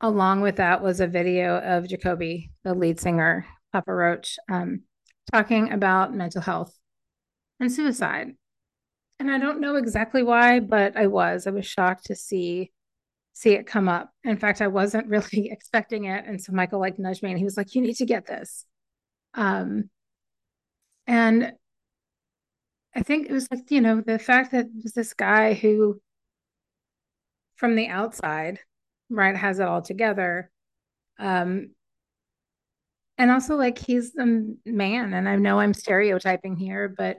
along 0.01 0.41
with 0.41 0.57
that 0.57 0.83
was 0.83 1.01
a 1.01 1.07
video 1.07 1.59
of 1.59 1.89
jacoby 1.89 2.51
the 2.63 2.75
lead 2.75 3.01
singer 3.01 3.47
papa 3.75 3.93
roach 3.93 4.39
um, 4.49 4.83
talking 5.33 5.73
about 5.73 6.15
mental 6.15 6.41
health 6.41 6.79
and 7.59 7.73
suicide. 7.73 8.29
And 9.19 9.31
I 9.31 9.39
don't 9.39 9.61
know 9.61 9.75
exactly 9.75 10.23
why, 10.23 10.61
but 10.61 10.97
I 10.97 11.09
was. 11.09 11.47
I 11.47 11.51
was 11.51 11.67
shocked 11.67 12.07
to 12.07 12.15
see 12.17 12.71
see 13.33 13.51
it 13.51 13.67
come 13.67 13.89
up. 13.89 14.11
In 14.23 14.37
fact, 14.37 14.63
I 14.63 14.69
wasn't 14.69 15.09
really 15.09 15.51
expecting 15.51 16.05
it. 16.05 16.25
And 16.25 16.41
so 16.41 16.53
Michael 16.53 16.79
like 16.79 17.01
nudged 17.01 17.23
me 17.23 17.31
and 17.31 17.39
he 17.39 17.45
was 17.45 17.57
like, 17.57 17.75
you 17.75 17.83
need 17.83 17.97
to 17.97 18.07
get 18.07 18.27
this. 18.27 18.65
Um 19.35 19.91
and 21.07 21.53
I 22.95 23.03
think 23.03 23.29
it 23.29 23.33
was 23.33 23.49
like, 23.51 23.71
you 23.71 23.81
know, 23.81 24.01
the 24.01 24.21
fact 24.21 24.53
that 24.53 24.67
was 24.83 24.93
this 24.93 25.15
guy 25.15 25.55
who 25.55 26.01
from 27.57 27.75
the 27.75 27.89
outside, 27.89 28.61
right, 29.11 29.37
has 29.37 29.59
it 29.59 29.67
all 29.67 29.83
together. 29.83 30.49
Um 31.19 31.71
and 33.19 33.31
also 33.31 33.57
like 33.57 33.79
he's 33.79 34.15
a 34.17 34.27
man 34.65 35.15
and 35.15 35.29
i 35.29 35.37
know 35.37 35.59
i'm 35.59 35.75
stereotyping 35.75 36.57
here 36.57 36.89
but 36.89 37.19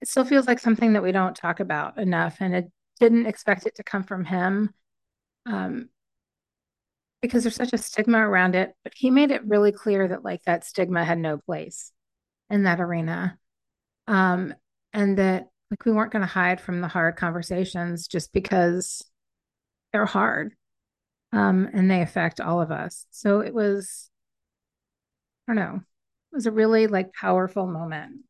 it 0.00 0.08
still 0.08 0.24
feels 0.24 0.46
like 0.46 0.58
something 0.58 0.94
that 0.94 1.02
we 1.02 1.12
don't 1.12 1.36
talk 1.36 1.60
about 1.60 1.98
enough 1.98 2.38
and 2.40 2.54
it 2.54 2.70
didn't 2.98 3.26
expect 3.26 3.66
it 3.66 3.74
to 3.76 3.82
come 3.82 4.02
from 4.02 4.24
him 4.24 4.70
um, 5.46 5.88
because 7.22 7.42
there's 7.42 7.56
such 7.56 7.72
a 7.72 7.78
stigma 7.78 8.18
around 8.18 8.54
it 8.54 8.74
but 8.84 8.92
he 8.96 9.10
made 9.10 9.30
it 9.30 9.46
really 9.46 9.72
clear 9.72 10.08
that 10.08 10.24
like 10.24 10.42
that 10.44 10.64
stigma 10.64 11.04
had 11.04 11.18
no 11.18 11.38
place 11.38 11.92
in 12.48 12.64
that 12.64 12.80
arena 12.80 13.38
um, 14.06 14.54
and 14.92 15.18
that 15.18 15.48
like 15.70 15.84
we 15.84 15.92
weren't 15.92 16.12
going 16.12 16.22
to 16.22 16.26
hide 16.26 16.60
from 16.60 16.80
the 16.80 16.88
hard 16.88 17.16
conversations 17.16 18.06
just 18.06 18.32
because 18.32 19.04
they're 19.92 20.06
hard 20.06 20.54
um, 21.32 21.68
and 21.72 21.90
they 21.90 22.02
affect 22.02 22.40
all 22.40 22.60
of 22.60 22.70
us. 22.70 23.06
So 23.10 23.40
it 23.40 23.54
was 23.54 24.10
I 25.50 25.52
don't 25.52 25.64
know. 25.64 25.80
It 26.30 26.36
was 26.36 26.46
a 26.46 26.52
really 26.52 26.86
like 26.86 27.12
powerful 27.12 27.66
moment. 27.66 28.20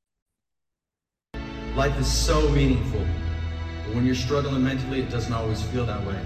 Life 1.76 2.00
is 2.00 2.10
so 2.10 2.48
meaningful, 2.48 3.06
but 3.84 3.94
when 3.94 4.06
you're 4.06 4.14
struggling 4.14 4.64
mentally, 4.64 5.02
it 5.02 5.10
doesn't 5.10 5.34
always 5.34 5.60
feel 5.64 5.84
that 5.84 6.02
way. 6.06 6.18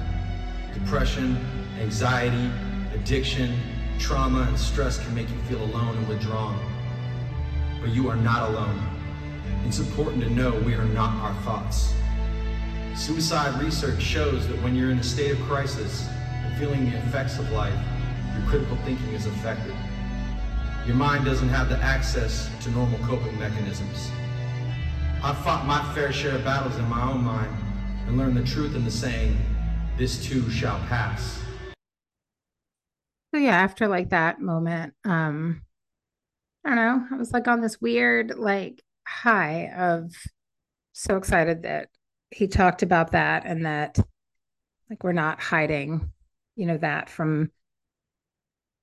Depression, 0.73 1.37
anxiety, 1.81 2.49
addiction, 2.95 3.59
trauma, 3.99 4.43
and 4.43 4.57
stress 4.57 5.05
can 5.05 5.13
make 5.17 5.29
you 5.29 5.37
feel 5.49 5.65
alone 5.65 5.97
and 5.97 6.07
withdrawn. 6.07 6.57
But 7.81 7.91
you 7.91 8.09
are 8.09 8.17
not 8.17 8.51
alone. 8.51 8.81
It's 9.67 9.81
important 9.81 10.23
to 10.23 10.31
know 10.31 10.53
we 10.61 10.75
are 10.75 10.85
not 10.85 11.13
our 11.25 11.35
thoughts. 11.43 11.93
Suicide 12.95 13.61
research 13.61 14.01
shows 14.01 14.47
that 14.47 14.63
when 14.63 14.77
you're 14.77 14.93
in 14.93 15.01
a 15.01 15.03
state 15.03 15.33
of 15.33 15.41
crisis 15.41 16.07
and 16.45 16.57
feeling 16.57 16.89
the 16.89 16.97
effects 16.99 17.41
of 17.41 17.51
life, 17.51 17.75
your 18.39 18.49
critical 18.49 18.77
thinking 18.85 19.09
is 19.09 19.27
affected. 19.27 19.75
Your 20.87 20.97
mind 20.97 21.25
doesn't 21.25 21.49
have 21.49 21.71
the 21.71 21.79
access 21.79 22.51
to 22.63 22.71
normal 22.71 22.99
coping 22.99 23.39
mechanisms. 23.39 24.11
I've 25.23 25.39
fought 25.39 25.65
my 25.65 25.83
fair 25.95 26.13
share 26.13 26.35
of 26.35 26.45
battles 26.45 26.77
in 26.77 26.87
my 26.91 27.11
own 27.11 27.25
mind 27.25 27.57
and 28.07 28.19
learned 28.19 28.37
the 28.37 28.45
truth 28.45 28.75
in 28.75 28.85
the 28.85 28.91
saying, 28.91 29.35
this 29.97 30.23
too 30.23 30.51
shall 30.51 30.79
pass. 30.81 31.43
So 33.33 33.41
yeah, 33.41 33.57
after 33.57 33.89
like 33.89 34.11
that 34.11 34.43
moment, 34.43 34.93
um, 35.07 35.63
I 36.67 36.75
don't 36.75 36.77
know, 36.77 37.07
I 37.13 37.17
was 37.17 37.33
like 37.33 37.49
on 37.49 37.63
this 37.63 37.81
weird 37.81 38.39
like 38.39 38.83
high 39.09 39.73
of 39.75 40.13
so 40.93 41.17
excited 41.17 41.63
that 41.63 41.89
he 42.31 42.47
talked 42.47 42.83
about 42.83 43.13
that 43.13 43.47
and 43.47 43.65
that 43.65 43.99
like 44.91 45.03
we're 45.03 45.13
not 45.13 45.41
hiding, 45.41 46.13
you 46.57 46.67
know, 46.67 46.77
that 46.77 47.09
from 47.09 47.51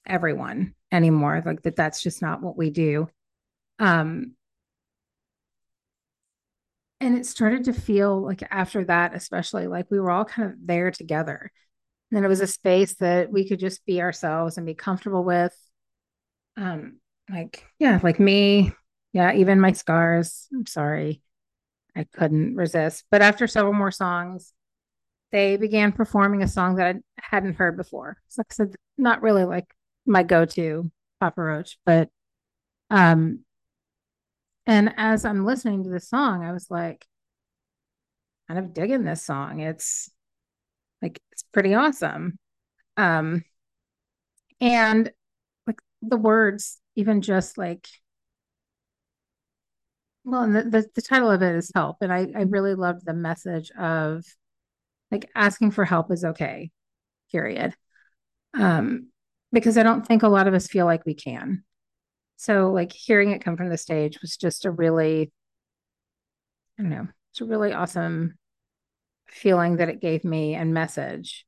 everyone 0.05 0.73
anymore. 0.91 1.41
Like 1.45 1.61
that 1.63 1.75
that's 1.75 2.01
just 2.01 2.21
not 2.21 2.41
what 2.41 2.57
we 2.57 2.69
do. 2.69 3.07
Um 3.79 4.33
and 7.01 7.17
it 7.17 7.25
started 7.25 7.63
to 7.65 7.73
feel 7.73 8.21
like 8.21 8.43
after 8.51 8.85
that, 8.85 9.15
especially 9.15 9.65
like 9.67 9.89
we 9.89 9.99
were 9.99 10.11
all 10.11 10.23
kind 10.23 10.51
of 10.51 10.55
there 10.63 10.91
together. 10.91 11.51
And 12.11 12.23
it 12.23 12.27
was 12.27 12.41
a 12.41 12.47
space 12.47 12.93
that 12.95 13.31
we 13.31 13.47
could 13.47 13.59
just 13.59 13.83
be 13.85 14.01
ourselves 14.01 14.57
and 14.57 14.67
be 14.67 14.75
comfortable 14.75 15.23
with. 15.23 15.55
Um, 16.57 16.99
like, 17.27 17.65
yeah, 17.79 17.99
like 18.03 18.19
me, 18.19 18.73
yeah, 19.13 19.33
even 19.33 19.59
my 19.59 19.71
scars. 19.71 20.47
I'm 20.53 20.67
sorry. 20.67 21.23
I 21.95 22.03
couldn't 22.03 22.55
resist. 22.55 23.05
But 23.09 23.23
after 23.23 23.47
several 23.47 23.73
more 23.73 23.91
songs, 23.91 24.53
they 25.31 25.57
began 25.57 25.93
performing 25.93 26.43
a 26.43 26.47
song 26.47 26.75
that 26.75 26.95
I 26.95 26.99
hadn't 27.17 27.55
heard 27.55 27.77
before. 27.77 28.17
So 28.27 28.41
like 28.41 28.47
I 28.51 28.53
said, 28.53 28.75
not 28.97 29.23
really 29.23 29.45
like 29.45 29.65
my 30.05 30.23
go-to 30.23 30.91
Papa 31.19 31.41
Roach, 31.41 31.77
but 31.85 32.09
um 32.89 33.41
and 34.65 34.93
as 34.97 35.25
I'm 35.25 35.45
listening 35.45 35.83
to 35.83 35.89
the 35.89 35.99
song, 35.99 36.43
I 36.45 36.51
was 36.51 36.69
like 36.69 37.07
kind 38.47 38.59
of 38.59 38.73
digging 38.73 39.03
this 39.03 39.23
song. 39.23 39.59
It's 39.59 40.09
like 41.01 41.19
it's 41.31 41.43
pretty 41.43 41.73
awesome. 41.73 42.37
Um 42.97 43.43
and 44.59 45.11
like 45.67 45.79
the 46.01 46.17
words 46.17 46.79
even 46.95 47.21
just 47.21 47.57
like 47.57 47.87
well, 50.23 50.43
and 50.43 50.55
the, 50.55 50.63
the, 50.63 50.85
the 50.95 51.01
title 51.01 51.31
of 51.31 51.41
it 51.41 51.55
is 51.55 51.71
help. 51.73 51.97
And 52.01 52.13
I, 52.13 52.27
I 52.35 52.41
really 52.43 52.75
loved 52.75 53.05
the 53.05 53.13
message 53.13 53.71
of 53.71 54.23
like 55.09 55.29
asking 55.35 55.71
for 55.71 55.85
help 55.85 56.11
is 56.11 56.23
okay, 56.23 56.71
period. 57.31 57.75
Um, 58.53 59.07
because 59.51 59.77
I 59.77 59.83
don't 59.83 60.05
think 60.05 60.23
a 60.23 60.29
lot 60.29 60.47
of 60.47 60.53
us 60.53 60.67
feel 60.67 60.85
like 60.85 61.05
we 61.05 61.13
can. 61.13 61.63
So 62.37 62.71
like 62.71 62.91
hearing 62.91 63.31
it 63.31 63.43
come 63.43 63.57
from 63.57 63.69
the 63.69 63.77
stage 63.77 64.21
was 64.21 64.37
just 64.37 64.65
a 64.65 64.71
really, 64.71 65.31
I 66.79 66.81
don't 66.81 66.89
know, 66.89 67.07
it's 67.31 67.41
a 67.41 67.45
really 67.45 67.73
awesome 67.73 68.37
feeling 69.27 69.77
that 69.77 69.89
it 69.89 70.01
gave 70.01 70.23
me 70.23 70.55
and 70.55 70.73
message. 70.73 71.45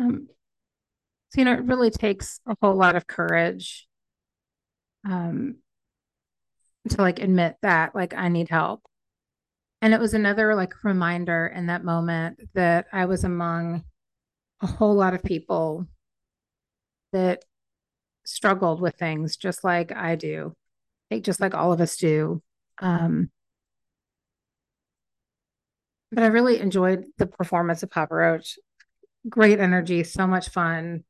Um, 0.00 0.27
so, 1.30 1.40
you 1.40 1.44
know, 1.44 1.52
it 1.52 1.64
really 1.64 1.90
takes 1.90 2.40
a 2.46 2.56
whole 2.62 2.74
lot 2.74 2.96
of 2.96 3.06
courage 3.06 3.86
um, 5.04 5.56
to 6.88 7.02
like 7.02 7.18
admit 7.18 7.56
that, 7.62 7.94
like, 7.94 8.14
I 8.14 8.28
need 8.28 8.48
help. 8.48 8.82
And 9.82 9.94
it 9.94 10.00
was 10.00 10.14
another 10.14 10.54
like 10.54 10.82
reminder 10.82 11.46
in 11.46 11.66
that 11.66 11.84
moment 11.84 12.40
that 12.54 12.86
I 12.92 13.04
was 13.04 13.24
among 13.24 13.84
a 14.60 14.66
whole 14.66 14.94
lot 14.94 15.14
of 15.14 15.22
people 15.22 15.86
that 17.12 17.44
struggled 18.24 18.80
with 18.80 18.96
things 18.96 19.36
just 19.36 19.62
like 19.64 19.92
I 19.92 20.16
do, 20.16 20.56
like 21.10 21.22
just 21.22 21.40
like 21.40 21.54
all 21.54 21.72
of 21.72 21.80
us 21.80 21.96
do. 21.96 22.42
Um, 22.78 23.30
but 26.10 26.24
I 26.24 26.28
really 26.28 26.58
enjoyed 26.58 27.04
the 27.18 27.26
performance 27.26 27.82
of 27.82 27.90
Papa 27.90 28.14
Roach 28.14 28.58
great 29.28 29.60
energy, 29.60 30.04
so 30.04 30.26
much 30.26 30.48
fun. 30.48 31.04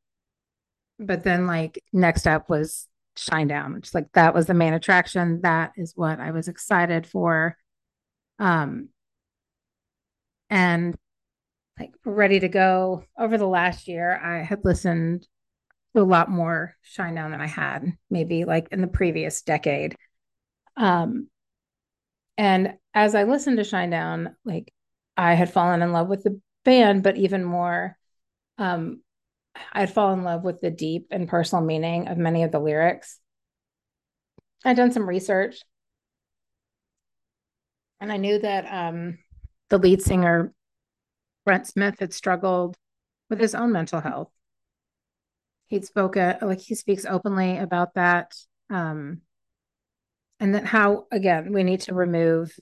But 0.98 1.24
then, 1.24 1.46
like, 1.46 1.82
next 1.92 2.26
up 2.26 2.48
was 2.50 2.86
Shinedown. 3.16 3.74
which, 3.74 3.94
like, 3.94 4.12
that 4.12 4.34
was 4.34 4.46
the 4.46 4.54
main 4.54 4.74
attraction. 4.74 5.40
That 5.42 5.72
is 5.76 5.92
what 5.96 6.20
I 6.20 6.30
was 6.32 6.48
excited 6.48 7.06
for. 7.06 7.56
Um, 8.38 8.90
and 10.50 10.96
like 11.78 11.92
ready 12.04 12.40
to 12.40 12.48
go. 12.48 13.04
Over 13.18 13.38
the 13.38 13.46
last 13.46 13.88
year, 13.88 14.18
I 14.22 14.42
had 14.42 14.64
listened 14.64 15.26
to 15.94 16.02
a 16.02 16.04
lot 16.04 16.30
more 16.30 16.74
Shinedown 16.84 17.30
than 17.30 17.40
I 17.40 17.46
had 17.46 17.92
maybe 18.10 18.44
like 18.44 18.68
in 18.72 18.80
the 18.80 18.86
previous 18.86 19.42
decade. 19.42 19.96
Um, 20.76 21.28
and 22.36 22.74
as 22.94 23.14
I 23.14 23.24
listened 23.24 23.58
to 23.58 23.64
Shinedown, 23.64 24.34
like 24.44 24.72
I 25.16 25.34
had 25.34 25.52
fallen 25.52 25.82
in 25.82 25.92
love 25.92 26.08
with 26.08 26.22
the 26.22 26.40
band, 26.64 27.02
but 27.02 27.16
even 27.16 27.44
more 27.44 27.96
um, 28.58 29.02
I'd 29.72 29.92
fall 29.92 30.12
in 30.12 30.24
love 30.24 30.44
with 30.44 30.60
the 30.60 30.70
deep 30.70 31.08
and 31.10 31.28
personal 31.28 31.64
meaning 31.64 32.08
of 32.08 32.18
many 32.18 32.42
of 32.42 32.52
the 32.52 32.60
lyrics. 32.60 33.18
I'd 34.64 34.76
done 34.76 34.92
some 34.92 35.08
research 35.08 35.62
and 38.00 38.12
I 38.12 38.16
knew 38.16 38.38
that 38.38 38.64
um, 38.72 39.18
the 39.70 39.78
lead 39.78 40.02
singer, 40.02 40.52
Brent 41.44 41.66
Smith, 41.66 41.98
had 41.98 42.12
struggled 42.12 42.76
with 43.28 43.40
his 43.40 43.54
own 43.54 43.72
mental 43.72 44.00
health. 44.00 44.30
He'd 45.66 45.84
spoken, 45.84 46.36
like 46.42 46.60
he 46.60 46.74
speaks 46.74 47.04
openly 47.04 47.58
about 47.58 47.94
that. 47.94 48.34
Um, 48.70 49.22
and 50.40 50.54
that 50.54 50.64
how, 50.64 51.06
again, 51.10 51.52
we 51.52 51.64
need 51.64 51.80
to 51.82 51.94
remove 51.94 52.52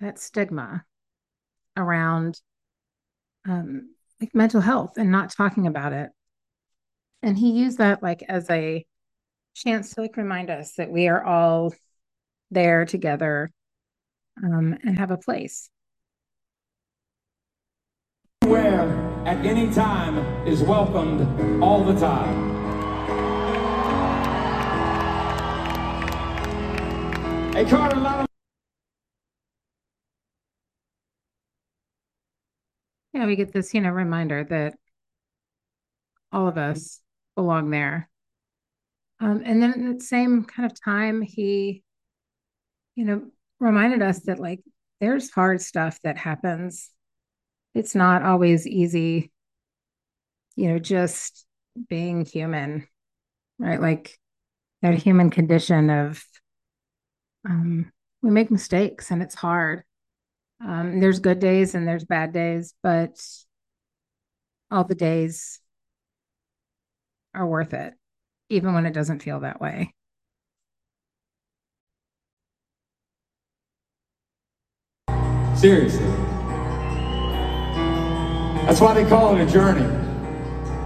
that 0.00 0.18
stigma 0.18 0.84
around 1.76 2.40
um, 3.46 3.94
like 4.22 4.34
mental 4.36 4.60
health 4.60 4.92
and 4.98 5.10
not 5.10 5.30
talking 5.30 5.66
about 5.66 5.92
it. 5.92 6.10
And 7.24 7.36
he 7.36 7.50
used 7.50 7.78
that 7.78 8.04
like 8.04 8.22
as 8.28 8.48
a 8.50 8.86
chance 9.54 9.94
to 9.94 10.02
like 10.02 10.16
remind 10.16 10.48
us 10.48 10.74
that 10.74 10.90
we 10.90 11.08
are 11.08 11.24
all 11.24 11.74
there 12.52 12.84
together 12.84 13.50
um, 14.42 14.78
and 14.84 14.96
have 14.96 15.10
a 15.10 15.16
place. 15.16 15.68
Where 18.44 18.88
at 19.26 19.44
any 19.44 19.72
time 19.74 20.18
is 20.46 20.62
welcomed 20.62 21.60
all 21.60 21.82
the 21.82 21.98
time. 21.98 22.52
Hey, 27.54 27.64
Carter, 27.64 27.96
a 27.96 28.00
lot 28.00 28.20
of 28.20 28.26
yeah, 33.12 33.21
we 33.32 33.36
get 33.36 33.50
this, 33.54 33.72
you 33.72 33.80
know, 33.80 33.88
reminder 33.88 34.44
that 34.44 34.74
all 36.30 36.48
of 36.48 36.58
us 36.58 37.00
belong 37.34 37.70
there. 37.70 38.10
Um, 39.20 39.42
and 39.46 39.62
then 39.62 39.88
at 39.88 39.98
the 40.00 40.04
same 40.04 40.44
kind 40.44 40.70
of 40.70 40.78
time, 40.78 41.22
he, 41.22 41.82
you 42.94 43.06
know, 43.06 43.22
reminded 43.58 44.02
us 44.02 44.20
that 44.24 44.38
like 44.38 44.60
there's 45.00 45.30
hard 45.30 45.62
stuff 45.62 45.98
that 46.04 46.18
happens. 46.18 46.90
It's 47.74 47.94
not 47.94 48.22
always 48.22 48.66
easy, 48.66 49.32
you 50.54 50.68
know, 50.68 50.78
just 50.78 51.46
being 51.88 52.26
human, 52.26 52.86
right? 53.58 53.80
Like 53.80 54.18
that 54.82 54.92
human 54.92 55.30
condition 55.30 55.88
of 55.88 56.22
um, 57.48 57.90
we 58.20 58.30
make 58.30 58.50
mistakes 58.50 59.10
and 59.10 59.22
it's 59.22 59.36
hard. 59.36 59.84
Um, 60.64 61.00
there's 61.00 61.18
good 61.18 61.40
days 61.40 61.74
and 61.74 61.86
there's 61.86 62.04
bad 62.04 62.32
days, 62.32 62.74
but 62.82 63.20
all 64.70 64.84
the 64.84 64.94
days 64.94 65.60
are 67.34 67.46
worth 67.46 67.74
it, 67.74 67.94
even 68.48 68.74
when 68.74 68.86
it 68.86 68.92
doesn't 68.92 69.22
feel 69.22 69.40
that 69.40 69.60
way. 69.60 69.92
Seriously. 75.56 76.06
That's 78.64 78.80
why 78.80 78.94
they 78.94 79.04
call 79.04 79.36
it 79.36 79.42
a 79.42 79.46
journey. 79.46 79.86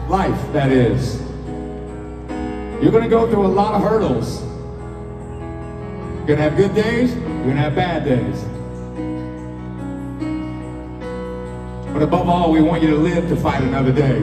Life, 0.09 0.53
that 0.53 0.73
is. 0.73 1.21
You're 2.83 2.93
going 2.93 3.05
to 3.05 3.11
go 3.11 3.31
through 3.31 3.47
a 3.47 3.49
lot 3.49 3.75
of 3.75 3.83
hurdles. 3.83 4.43
You're 6.27 6.35
gonna 6.35 6.51
have 6.51 6.57
good 6.57 6.75
days, 6.75 7.15
you're 7.15 7.23
gonna 7.23 7.55
have 7.55 7.77
bad 7.77 8.05
days. 8.05 8.56
But 11.97 12.03
above 12.03 12.29
all, 12.29 12.53
we 12.53 12.61
want 12.61 12.83
you 12.83 12.91
to 12.91 12.97
live 12.97 13.27
to 13.31 13.37
fight 13.37 13.63
another 13.63 13.91
day. 13.91 14.19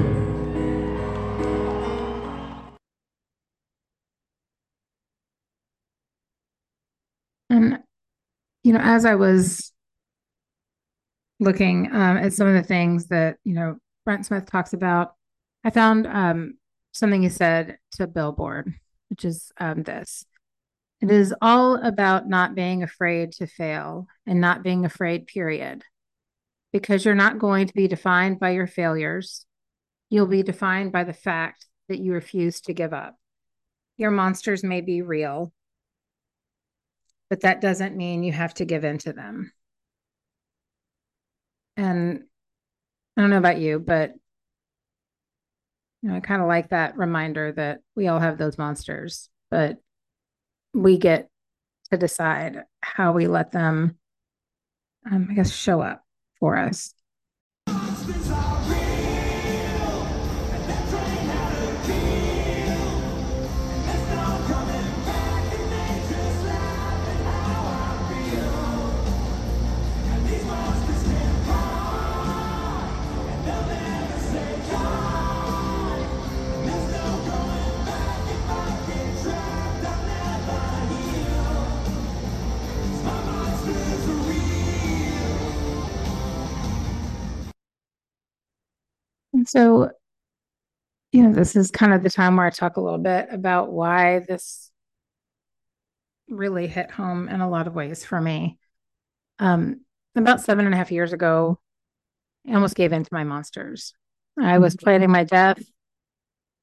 And, 7.50 7.80
you 8.64 8.74
know, 8.74 8.80
as 8.80 9.06
I 9.06 9.16
was 9.16 9.72
looking 11.40 11.88
um, 11.92 12.18
at 12.18 12.34
some 12.34 12.46
of 12.46 12.54
the 12.54 12.62
things 12.62 13.08
that, 13.08 13.38
you 13.44 13.56
know, 13.56 13.78
Brent 14.06 14.28
Smith 14.28 14.46
talks 14.46 14.74
about, 14.74 15.16
I 15.64 15.72
found 15.72 16.06
um, 16.06 16.60
something 16.92 17.24
he 17.24 17.30
said 17.30 17.80
to 17.94 18.06
Billboard, 18.06 18.72
which 19.10 19.26
is 19.26 19.52
um, 19.60 19.82
this 19.82 20.24
it 21.02 21.10
is 21.10 21.34
all 21.42 21.78
about 21.84 22.30
not 22.30 22.54
being 22.54 22.84
afraid 22.84 23.32
to 23.32 23.48
fail 23.48 24.06
and 24.28 24.40
not 24.40 24.62
being 24.62 24.86
afraid, 24.86 25.26
period. 25.26 25.84
Because 26.74 27.06
you're 27.06 27.16
not 27.16 27.40
going 27.40 27.68
to 27.68 27.74
be 27.74 27.88
defined 27.88 28.40
by 28.40 28.50
your 28.50 28.68
failures. 28.68 29.46
You'll 30.10 30.28
be 30.28 30.44
defined 30.44 30.92
by 30.92 31.06
the 31.06 31.14
fact 31.14 31.66
that 31.88 32.00
you 32.00 32.14
refuse 32.14 32.62
to 32.62 32.74
give 32.74 32.94
up. 32.94 33.16
Your 33.98 34.12
monsters 34.12 34.64
may 34.64 34.82
be 34.82 35.02
real, 35.02 35.54
but 37.30 37.42
that 37.42 37.62
doesn't 37.62 37.96
mean 37.96 38.24
you 38.24 38.34
have 38.34 38.54
to 38.56 38.66
give 38.66 38.84
in 38.84 38.98
to 39.00 39.14
them. 39.14 39.52
And 41.78 42.24
I 43.16 43.22
don't 43.22 43.30
know 43.30 43.38
about 43.38 43.60
you, 43.60 43.80
but 43.80 44.14
you 46.02 46.10
know, 46.10 46.16
I 46.16 46.20
kind 46.20 46.42
of 46.42 46.48
like 46.48 46.70
that 46.70 46.98
reminder 46.98 47.52
that 47.54 47.80
we 47.96 48.08
all 48.08 48.20
have 48.20 48.38
those 48.38 48.58
monsters, 48.58 49.30
but 49.50 49.78
we 50.74 50.98
get 50.98 51.30
to 51.92 51.98
decide 51.98 52.64
how 52.82 53.14
we 53.14 53.28
let 53.28 53.52
them, 53.52 53.98
um, 55.10 55.28
I 55.32 55.34
guess, 55.34 55.52
show 55.52 55.82
up 55.82 56.03
for 56.44 56.58
us. 56.58 56.94
So, 89.54 89.92
you 91.12 91.22
know, 91.22 91.32
this 91.32 91.56
is 91.56 91.70
kind 91.70 91.94
of 91.94 92.02
the 92.02 92.10
time 92.10 92.38
where 92.38 92.48
I 92.48 92.50
talk 92.50 92.78
a 92.78 92.82
little 92.82 92.98
bit 92.98 93.28
about 93.30 93.72
why 93.72 94.18
this 94.28 94.72
really 96.28 96.66
hit 96.66 96.90
home 96.90 97.30
in 97.30 97.40
a 97.40 97.48
lot 97.48 97.68
of 97.68 97.76
ways 97.76 98.04
for 98.04 98.20
me. 98.20 98.58
Um, 99.38 99.82
about 100.16 100.42
seven 100.42 100.66
and 100.66 100.74
a 100.74 100.78
half 100.78 100.92
years 100.92 101.14
ago, 101.14 101.60
I 102.50 102.56
almost 102.56 102.74
gave 102.76 102.94
in 102.94 103.04
to 103.04 103.14
my 103.14 103.26
monsters. 103.26 103.94
I 104.42 104.58
was 104.58 104.76
planning 104.76 105.12
my 105.12 105.24
death. 105.24 105.62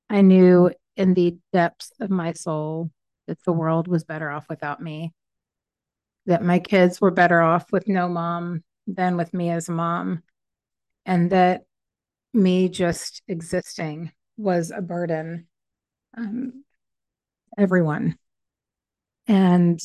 I 0.09 0.23
knew 0.23 0.73
in 0.97 1.15
the 1.15 1.39
depths 1.53 1.93
of 2.01 2.11
my 2.11 2.33
soul 2.33 2.91
that 3.29 3.39
the 3.45 3.53
world 3.53 3.87
was 3.87 4.03
better 4.03 4.29
off 4.29 4.47
without 4.51 4.83
me, 4.83 5.15
that 6.27 6.43
my 6.43 6.59
kids 6.59 7.01
were 7.01 7.13
better 7.13 7.41
off 7.41 7.71
with 7.71 7.87
no 7.87 8.09
mom 8.09 8.65
than 8.89 9.17
with 9.17 9.33
me 9.33 9.51
as 9.51 9.69
a 9.69 9.73
mom, 9.73 10.25
and 11.07 11.31
that 11.31 11.63
me 12.33 12.69
just 12.69 13.23
existing 13.29 14.13
was 14.37 14.71
a 14.71 14.81
burden. 14.81 15.47
Um, 16.17 16.65
everyone. 17.59 18.17
And 19.27 19.79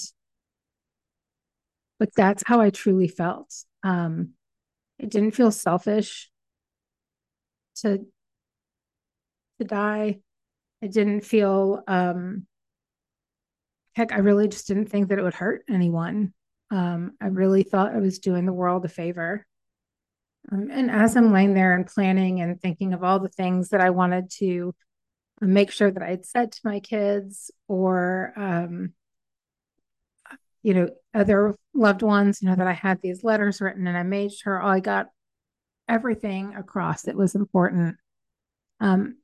but 1.99 2.09
that's 2.15 2.43
how 2.45 2.61
I 2.61 2.69
truly 2.69 3.07
felt. 3.07 3.53
Um, 3.83 4.31
it 4.99 5.09
didn't 5.09 5.31
feel 5.31 5.51
selfish 5.51 6.29
to 7.77 8.05
to 9.59 9.65
die. 9.65 10.19
It 10.81 10.91
didn't 10.91 11.21
feel 11.21 11.83
um 11.87 12.47
heck, 13.95 14.11
I 14.11 14.17
really 14.17 14.47
just 14.47 14.67
didn't 14.67 14.87
think 14.89 15.09
that 15.09 15.19
it 15.19 15.23
would 15.23 15.33
hurt 15.33 15.63
anyone. 15.69 16.33
Um, 16.69 17.13
I 17.21 17.27
really 17.27 17.63
thought 17.63 17.95
I 17.95 17.99
was 17.99 18.19
doing 18.19 18.45
the 18.45 18.53
world 18.53 18.83
a 18.85 18.89
favor. 18.89 19.45
Um, 20.51 20.69
and 20.71 20.91
as 20.91 21.15
I'm 21.15 21.31
laying 21.31 21.53
there 21.53 21.73
and 21.73 21.87
planning 21.87 22.41
and 22.41 22.59
thinking 22.59 22.93
of 22.93 23.03
all 23.03 23.19
the 23.19 23.29
things 23.29 23.69
that 23.69 23.81
I 23.81 23.89
wanted 23.89 24.29
to 24.37 24.73
make 25.41 25.71
sure 25.71 25.91
that 25.91 26.03
I'd 26.03 26.25
said 26.25 26.51
to 26.51 26.61
my 26.63 26.79
kids 26.79 27.51
or, 27.67 28.33
um, 28.35 28.93
you 30.63 30.73
know, 30.73 30.89
other 31.13 31.55
loved 31.73 32.01
ones, 32.01 32.41
you 32.41 32.49
know, 32.49 32.55
that 32.55 32.67
I 32.67 32.73
had 32.73 33.01
these 33.01 33.23
letters 33.23 33.61
written 33.61 33.87
and 33.87 33.97
I 33.97 34.03
made 34.03 34.31
sure 34.31 34.61
I 34.61 34.79
got 34.79 35.07
everything 35.87 36.55
across 36.55 37.03
that 37.03 37.15
was 37.15 37.35
important. 37.35 37.97
Um, 38.79 39.17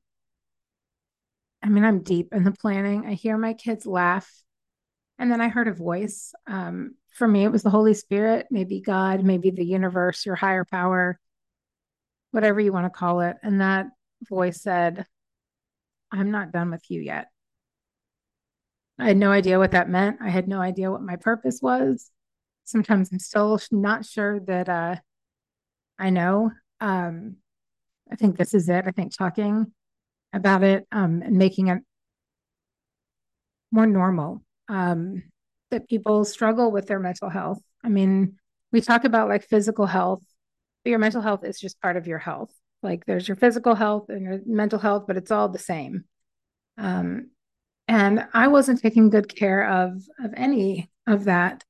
I 1.62 1.68
mean, 1.68 1.84
I'm 1.84 2.02
deep 2.02 2.32
in 2.32 2.44
the 2.44 2.52
planning. 2.52 3.06
I 3.06 3.14
hear 3.14 3.38
my 3.38 3.54
kids 3.54 3.86
laugh. 3.86 4.30
And 5.18 5.30
then 5.30 5.40
I 5.40 5.48
heard 5.48 5.68
a 5.68 5.72
voice 5.72 6.32
um, 6.46 6.96
for 7.12 7.28
me, 7.28 7.44
it 7.44 7.52
was 7.52 7.62
the 7.62 7.70
Holy 7.70 7.94
Spirit, 7.94 8.46
maybe 8.50 8.80
God, 8.80 9.22
maybe 9.24 9.50
the 9.50 9.64
universe, 9.64 10.24
your 10.24 10.34
higher 10.34 10.64
power, 10.64 11.18
whatever 12.30 12.60
you 12.60 12.72
want 12.72 12.86
to 12.86 12.98
call 12.98 13.20
it. 13.20 13.36
And 13.42 13.60
that 13.60 13.86
voice 14.28 14.62
said, 14.62 15.06
I'm 16.10 16.30
not 16.30 16.52
done 16.52 16.70
with 16.70 16.90
you 16.90 17.00
yet. 17.00 17.28
I 18.98 19.06
had 19.06 19.16
no 19.16 19.30
idea 19.30 19.58
what 19.58 19.72
that 19.72 19.88
meant. 19.88 20.18
I 20.20 20.28
had 20.28 20.48
no 20.48 20.60
idea 20.60 20.90
what 20.90 21.02
my 21.02 21.16
purpose 21.16 21.60
was. 21.62 22.10
Sometimes 22.64 23.10
I'm 23.12 23.18
still 23.18 23.60
not 23.70 24.04
sure 24.04 24.40
that 24.40 24.68
uh, 24.68 24.96
I 25.98 26.10
know. 26.10 26.52
Um, 26.80 27.36
I 28.10 28.16
think 28.16 28.36
this 28.36 28.54
is 28.54 28.68
it. 28.68 28.84
I 28.86 28.90
think 28.90 29.16
talking 29.16 29.72
about 30.32 30.62
it 30.62 30.86
um, 30.92 31.22
and 31.22 31.36
making 31.36 31.68
it 31.68 31.82
more 33.70 33.86
normal. 33.86 34.42
Um, 34.68 35.24
that 35.72 35.88
people 35.88 36.24
struggle 36.24 36.70
with 36.70 36.86
their 36.86 37.00
mental 37.00 37.28
health. 37.28 37.60
I 37.84 37.88
mean, 37.88 38.38
we 38.70 38.80
talk 38.80 39.04
about 39.04 39.28
like 39.28 39.44
physical 39.44 39.86
health, 39.86 40.22
but 40.84 40.90
your 40.90 40.98
mental 40.98 41.20
health 41.20 41.44
is 41.44 41.58
just 41.60 41.80
part 41.80 41.96
of 41.96 42.06
your 42.06 42.18
health. 42.18 42.50
Like 42.82 43.04
there's 43.04 43.26
your 43.26 43.36
physical 43.36 43.74
health 43.74 44.08
and 44.08 44.22
your 44.22 44.40
mental 44.46 44.78
health, 44.78 45.04
but 45.06 45.16
it's 45.16 45.30
all 45.30 45.48
the 45.48 45.58
same. 45.58 46.04
Um, 46.78 47.30
and 47.88 48.26
I 48.32 48.48
wasn't 48.48 48.80
taking 48.80 49.10
good 49.10 49.34
care 49.34 49.68
of 49.68 50.02
of 50.22 50.32
any 50.36 50.90
of 51.06 51.24
that, 51.24 51.64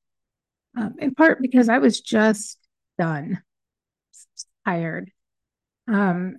um, 0.77 0.95
in 0.99 1.15
part 1.15 1.41
because 1.41 1.69
I 1.69 1.79
was 1.79 2.01
just 2.01 2.59
done, 2.99 3.43
tired. 4.67 5.11
Um, 5.88 6.37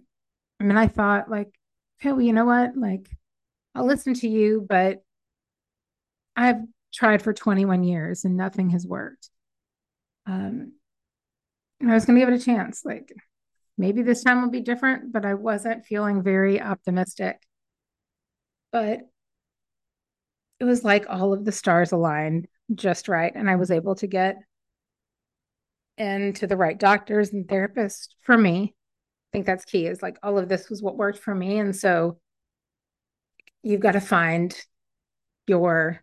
I 0.59 0.63
mean, 0.63 0.77
I 0.77 0.87
thought 0.87 1.29
like, 1.29 1.49
okay, 1.99 2.11
well, 2.11 2.21
you 2.21 2.33
know 2.33 2.45
what? 2.45 2.77
Like, 2.77 3.09
I'll 3.75 3.85
listen 3.85 4.13
to 4.15 4.29
you, 4.29 4.65
but 4.67 5.03
I've 6.35 6.61
tried 6.93 7.21
for 7.21 7.33
21 7.33 7.83
years 7.83 8.25
and 8.25 8.37
nothing 8.37 8.69
has 8.69 8.85
worked. 8.85 9.29
Um, 10.25 10.73
and 11.79 11.91
I 11.91 11.95
was 11.95 12.05
going 12.05 12.19
to 12.19 12.25
give 12.25 12.33
it 12.33 12.41
a 12.41 12.45
chance. 12.45 12.83
Like 12.85 13.11
maybe 13.77 14.01
this 14.01 14.23
time 14.23 14.41
will 14.41 14.51
be 14.51 14.61
different, 14.61 15.11
but 15.11 15.25
I 15.25 15.33
wasn't 15.33 15.85
feeling 15.85 16.23
very 16.23 16.61
optimistic. 16.61 17.41
But 18.71 19.01
it 20.59 20.63
was 20.63 20.83
like 20.83 21.05
all 21.09 21.33
of 21.33 21.45
the 21.45 21.51
stars 21.51 21.91
aligned 21.91 22.47
just 22.73 23.07
right. 23.07 23.33
And 23.35 23.49
I 23.49 23.55
was 23.55 23.71
able 23.71 23.95
to 23.95 24.07
get 24.07 24.37
into 25.97 26.47
the 26.47 26.57
right 26.57 26.77
doctors 26.77 27.33
and 27.33 27.47
therapists 27.47 28.09
for 28.21 28.37
me. 28.37 28.73
I 28.73 29.29
think 29.33 29.45
that's 29.45 29.65
key 29.65 29.87
is 29.87 30.01
like 30.01 30.17
all 30.23 30.37
of 30.37 30.47
this 30.47 30.69
was 30.69 30.81
what 30.81 30.97
worked 30.97 31.19
for 31.19 31.33
me. 31.33 31.59
And 31.59 31.75
so 31.75 32.19
you've 33.63 33.81
got 33.81 33.93
to 33.93 34.01
find 34.01 34.55
your 35.47 36.02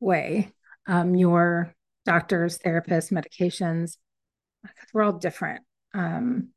way. 0.00 0.52
Um, 0.86 1.14
your 1.14 1.74
doctors, 2.04 2.58
therapists, 2.58 3.10
medications, 3.10 3.96
we're 4.92 5.02
all 5.02 5.12
different. 5.12 5.62
Um, 5.94 6.50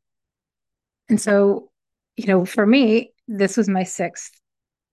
and 1.10 1.20
so, 1.20 1.72
you 2.16 2.28
know, 2.28 2.46
for 2.46 2.66
me, 2.66 3.14
this 3.28 3.58
was 3.58 3.70
my 3.70 3.84
sixth 3.84 4.32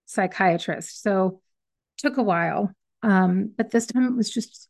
psychiatrist. 0.07 1.02
So 1.02 1.40
took 1.98 2.16
a 2.16 2.22
while. 2.22 2.72
Um, 3.02 3.52
but 3.57 3.70
this 3.70 3.87
time 3.87 4.07
it 4.07 4.16
was 4.16 4.30
just 4.30 4.68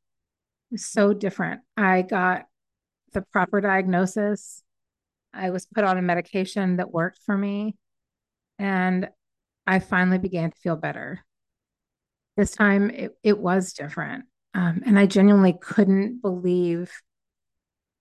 it 0.71 0.75
was 0.75 0.85
so 0.85 1.13
different. 1.13 1.61
I 1.77 2.03
got 2.03 2.47
the 3.13 3.23
proper 3.23 3.61
diagnosis. 3.61 4.63
I 5.33 5.51
was 5.51 5.67
put 5.67 5.85
on 5.85 5.99
a 5.99 6.03
medication 6.03 6.77
that 6.77 6.93
worked 6.93 7.21
for 7.25 7.37
me. 7.37 7.77
And 8.59 9.09
I 9.67 9.79
finally 9.79 10.19
began 10.19 10.51
to 10.51 10.57
feel 10.57 10.77
better 10.77 11.25
this 12.37 12.53
time 12.53 12.91
it, 12.91 13.17
it 13.23 13.39
was 13.39 13.73
different 13.73 14.25
Um, 14.55 14.83
and 14.87 14.99
I 14.99 15.07
genuinely 15.07 15.57
couldn't 15.61 16.23
believe 16.23 16.91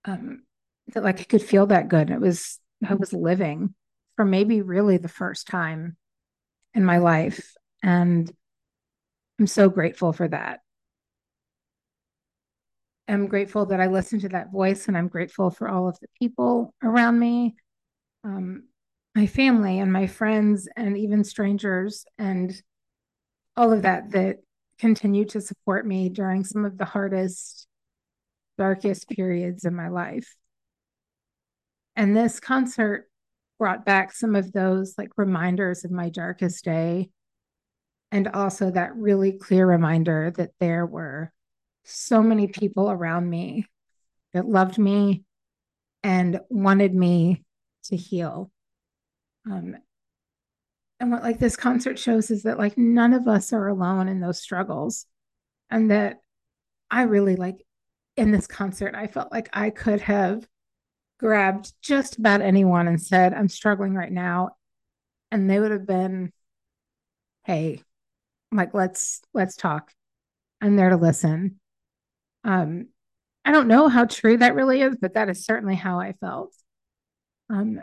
um, 0.06 0.44
that 0.94 1.04
like 1.04 1.20
I 1.20 1.24
could 1.24 1.42
feel 1.42 1.68
that 1.68 1.88
good. 1.88 2.10
It 2.10 2.20
was 2.20 2.60
I 2.88 2.96
was 2.96 3.14
living 3.14 3.74
for 4.16 4.26
maybe 4.26 4.62
really 4.62 4.98
the 4.98 5.08
first 5.08 5.48
time 5.48 5.98
in 6.74 6.84
my 6.86 6.98
life. 6.98 7.54
And 7.82 8.32
I'm 9.40 9.48
so 9.48 9.70
grateful 9.70 10.14
for 10.14 10.28
that. 10.28 10.60
I'm 13.08 13.28
grateful 13.28 13.66
that 13.68 13.82
I 13.82 13.88
listened 13.88 14.22
to 14.22 14.30
that 14.30 14.52
voice, 14.52 14.88
and 14.88 14.98
I'm 14.98 15.10
grateful 15.10 15.52
for 15.52 15.68
all 15.68 15.90
of 15.90 16.00
the 16.00 16.08
people 16.20 16.74
around 16.82 17.20
me, 17.20 17.56
um, 18.24 18.64
my 19.16 19.28
family, 19.28 19.80
and 19.80 19.92
my 19.92 20.08
friends, 20.08 20.70
and 20.78 20.98
even 20.98 21.24
strangers, 21.24 22.06
and 22.18 22.54
all 23.56 23.72
of 23.72 23.84
that 23.84 24.12
that 24.12 24.38
continued 24.80 25.30
to 25.30 25.42
support 25.42 25.86
me 25.86 26.10
during 26.10 26.44
some 26.44 26.66
of 26.66 26.78
the 26.78 26.86
hardest, 26.86 27.68
darkest 28.58 29.10
periods 29.10 29.66
in 29.66 29.76
my 29.76 29.90
life. 29.90 30.36
And 31.96 32.16
this 32.16 32.40
concert 32.40 33.10
brought 33.60 33.86
back 33.86 34.12
some 34.12 34.36
of 34.36 34.52
those 34.52 34.96
like 34.98 35.12
reminders 35.16 35.86
of 35.86 35.92
my 35.92 36.10
darkest 36.10 36.66
day. 36.66 37.10
And 38.12 38.28
also 38.28 38.72
that 38.72 38.96
really 38.96 39.34
clear 39.34 39.66
reminder 39.66 40.32
that 40.38 40.52
there 40.60 40.86
were 40.86 41.32
so 41.84 42.22
many 42.22 42.48
people 42.48 42.90
around 42.90 43.30
me 43.30 43.66
that 44.34 44.48
loved 44.48 44.78
me 44.78 45.24
and 46.04 46.40
wanted 46.50 46.94
me 46.94 47.44
to 47.86 47.96
heal. 47.96 48.52
Um, 49.50 49.76
and 51.04 51.12
what 51.12 51.22
like 51.22 51.38
this 51.38 51.58
concert 51.58 52.00
shows 52.00 52.32
is 52.32 52.44
that 52.44 52.58
like 52.58 52.78
none 52.78 53.12
of 53.12 53.28
us 53.28 53.52
are 53.52 53.68
alone 53.68 54.08
in 54.08 54.22
those 54.22 54.42
struggles. 54.42 55.06
And 55.70 55.92
that 55.92 56.22
I 56.90 57.02
really 57.02 57.36
like 57.36 57.66
in 58.16 58.32
this 58.32 58.48
concert, 58.48 58.96
I 58.96 59.08
felt 59.08 59.30
like 59.30 59.50
I 59.52 59.70
could 59.70 60.00
have 60.00 60.48
grabbed 61.20 61.74
just 61.82 62.18
about 62.18 62.40
anyone 62.40 62.88
and 62.88 63.02
said, 63.02 63.34
I'm 63.34 63.50
struggling 63.50 63.96
right 63.96 64.12
now. 64.14 64.52
And 65.30 65.50
they 65.50 65.60
would 65.60 65.72
have 65.72 65.86
been, 65.86 66.32
hey, 67.44 67.82
like 68.54 68.74
let's 68.74 69.20
let's 69.34 69.58
talk. 69.58 69.92
I'm 70.62 70.78
there 70.78 70.90
to 70.90 70.96
listen. 70.96 71.60
Um, 72.46 72.88
I 73.44 73.52
don't 73.52 73.68
know 73.68 73.90
how 73.90 74.06
true 74.06 74.38
that 74.38 74.56
really 74.56 74.80
is, 74.80 74.96
but 75.02 75.16
that 75.16 75.28
is 75.28 75.46
certainly 75.46 75.76
how 75.76 76.00
I 76.00 76.14
felt. 76.14 76.56
Um, 77.50 77.82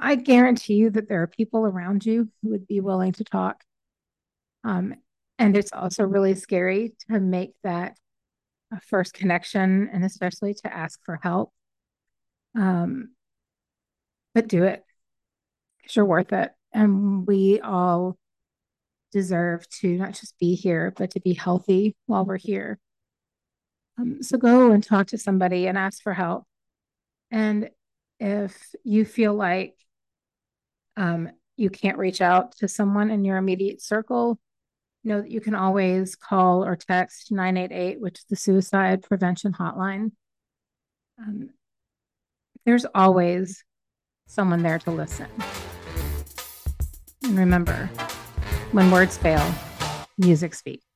I 0.00 0.16
guarantee 0.16 0.74
you 0.74 0.90
that 0.90 1.08
there 1.08 1.22
are 1.22 1.26
people 1.26 1.64
around 1.64 2.04
you 2.04 2.28
who 2.42 2.50
would 2.50 2.66
be 2.66 2.80
willing 2.80 3.12
to 3.12 3.24
talk. 3.24 3.62
Um, 4.64 4.94
and 5.38 5.56
it's 5.56 5.72
also 5.72 6.04
really 6.04 6.34
scary 6.34 6.94
to 7.08 7.20
make 7.20 7.52
that 7.62 7.96
first 8.88 9.14
connection 9.14 9.88
and 9.92 10.04
especially 10.04 10.54
to 10.54 10.72
ask 10.72 11.00
for 11.04 11.18
help. 11.22 11.52
Um, 12.56 13.10
but 14.34 14.48
do 14.48 14.64
it 14.64 14.84
because 15.78 15.96
you're 15.96 16.04
worth 16.04 16.32
it. 16.32 16.52
And 16.72 17.26
we 17.26 17.60
all 17.60 18.16
deserve 19.12 19.68
to 19.80 19.96
not 19.96 20.12
just 20.14 20.38
be 20.38 20.54
here, 20.54 20.92
but 20.96 21.10
to 21.12 21.20
be 21.20 21.34
healthy 21.34 21.96
while 22.06 22.24
we're 22.24 22.38
here. 22.38 22.78
Um, 23.98 24.22
so 24.22 24.38
go 24.38 24.70
and 24.70 24.82
talk 24.82 25.08
to 25.08 25.18
somebody 25.18 25.66
and 25.66 25.76
ask 25.76 26.02
for 26.02 26.14
help. 26.14 26.44
And 27.30 27.70
if 28.20 28.74
you 28.84 29.04
feel 29.04 29.34
like 29.34 29.74
um, 30.96 31.30
you 31.56 31.70
can't 31.70 31.98
reach 31.98 32.20
out 32.20 32.56
to 32.58 32.68
someone 32.68 33.10
in 33.10 33.24
your 33.24 33.38
immediate 33.38 33.82
circle, 33.82 34.38
know 35.02 35.22
that 35.22 35.30
you 35.30 35.40
can 35.40 35.54
always 35.54 36.14
call 36.14 36.64
or 36.64 36.76
text 36.76 37.32
988, 37.32 38.00
which 38.00 38.18
is 38.18 38.24
the 38.28 38.36
suicide 38.36 39.02
prevention 39.02 39.52
hotline. 39.52 40.12
Um, 41.18 41.50
there's 42.66 42.84
always 42.94 43.64
someone 44.26 44.62
there 44.62 44.78
to 44.80 44.90
listen. 44.90 45.26
And 47.24 47.38
remember, 47.38 47.86
when 48.72 48.90
words 48.90 49.16
fail, 49.16 49.54
music 50.18 50.54
speaks. 50.54 50.89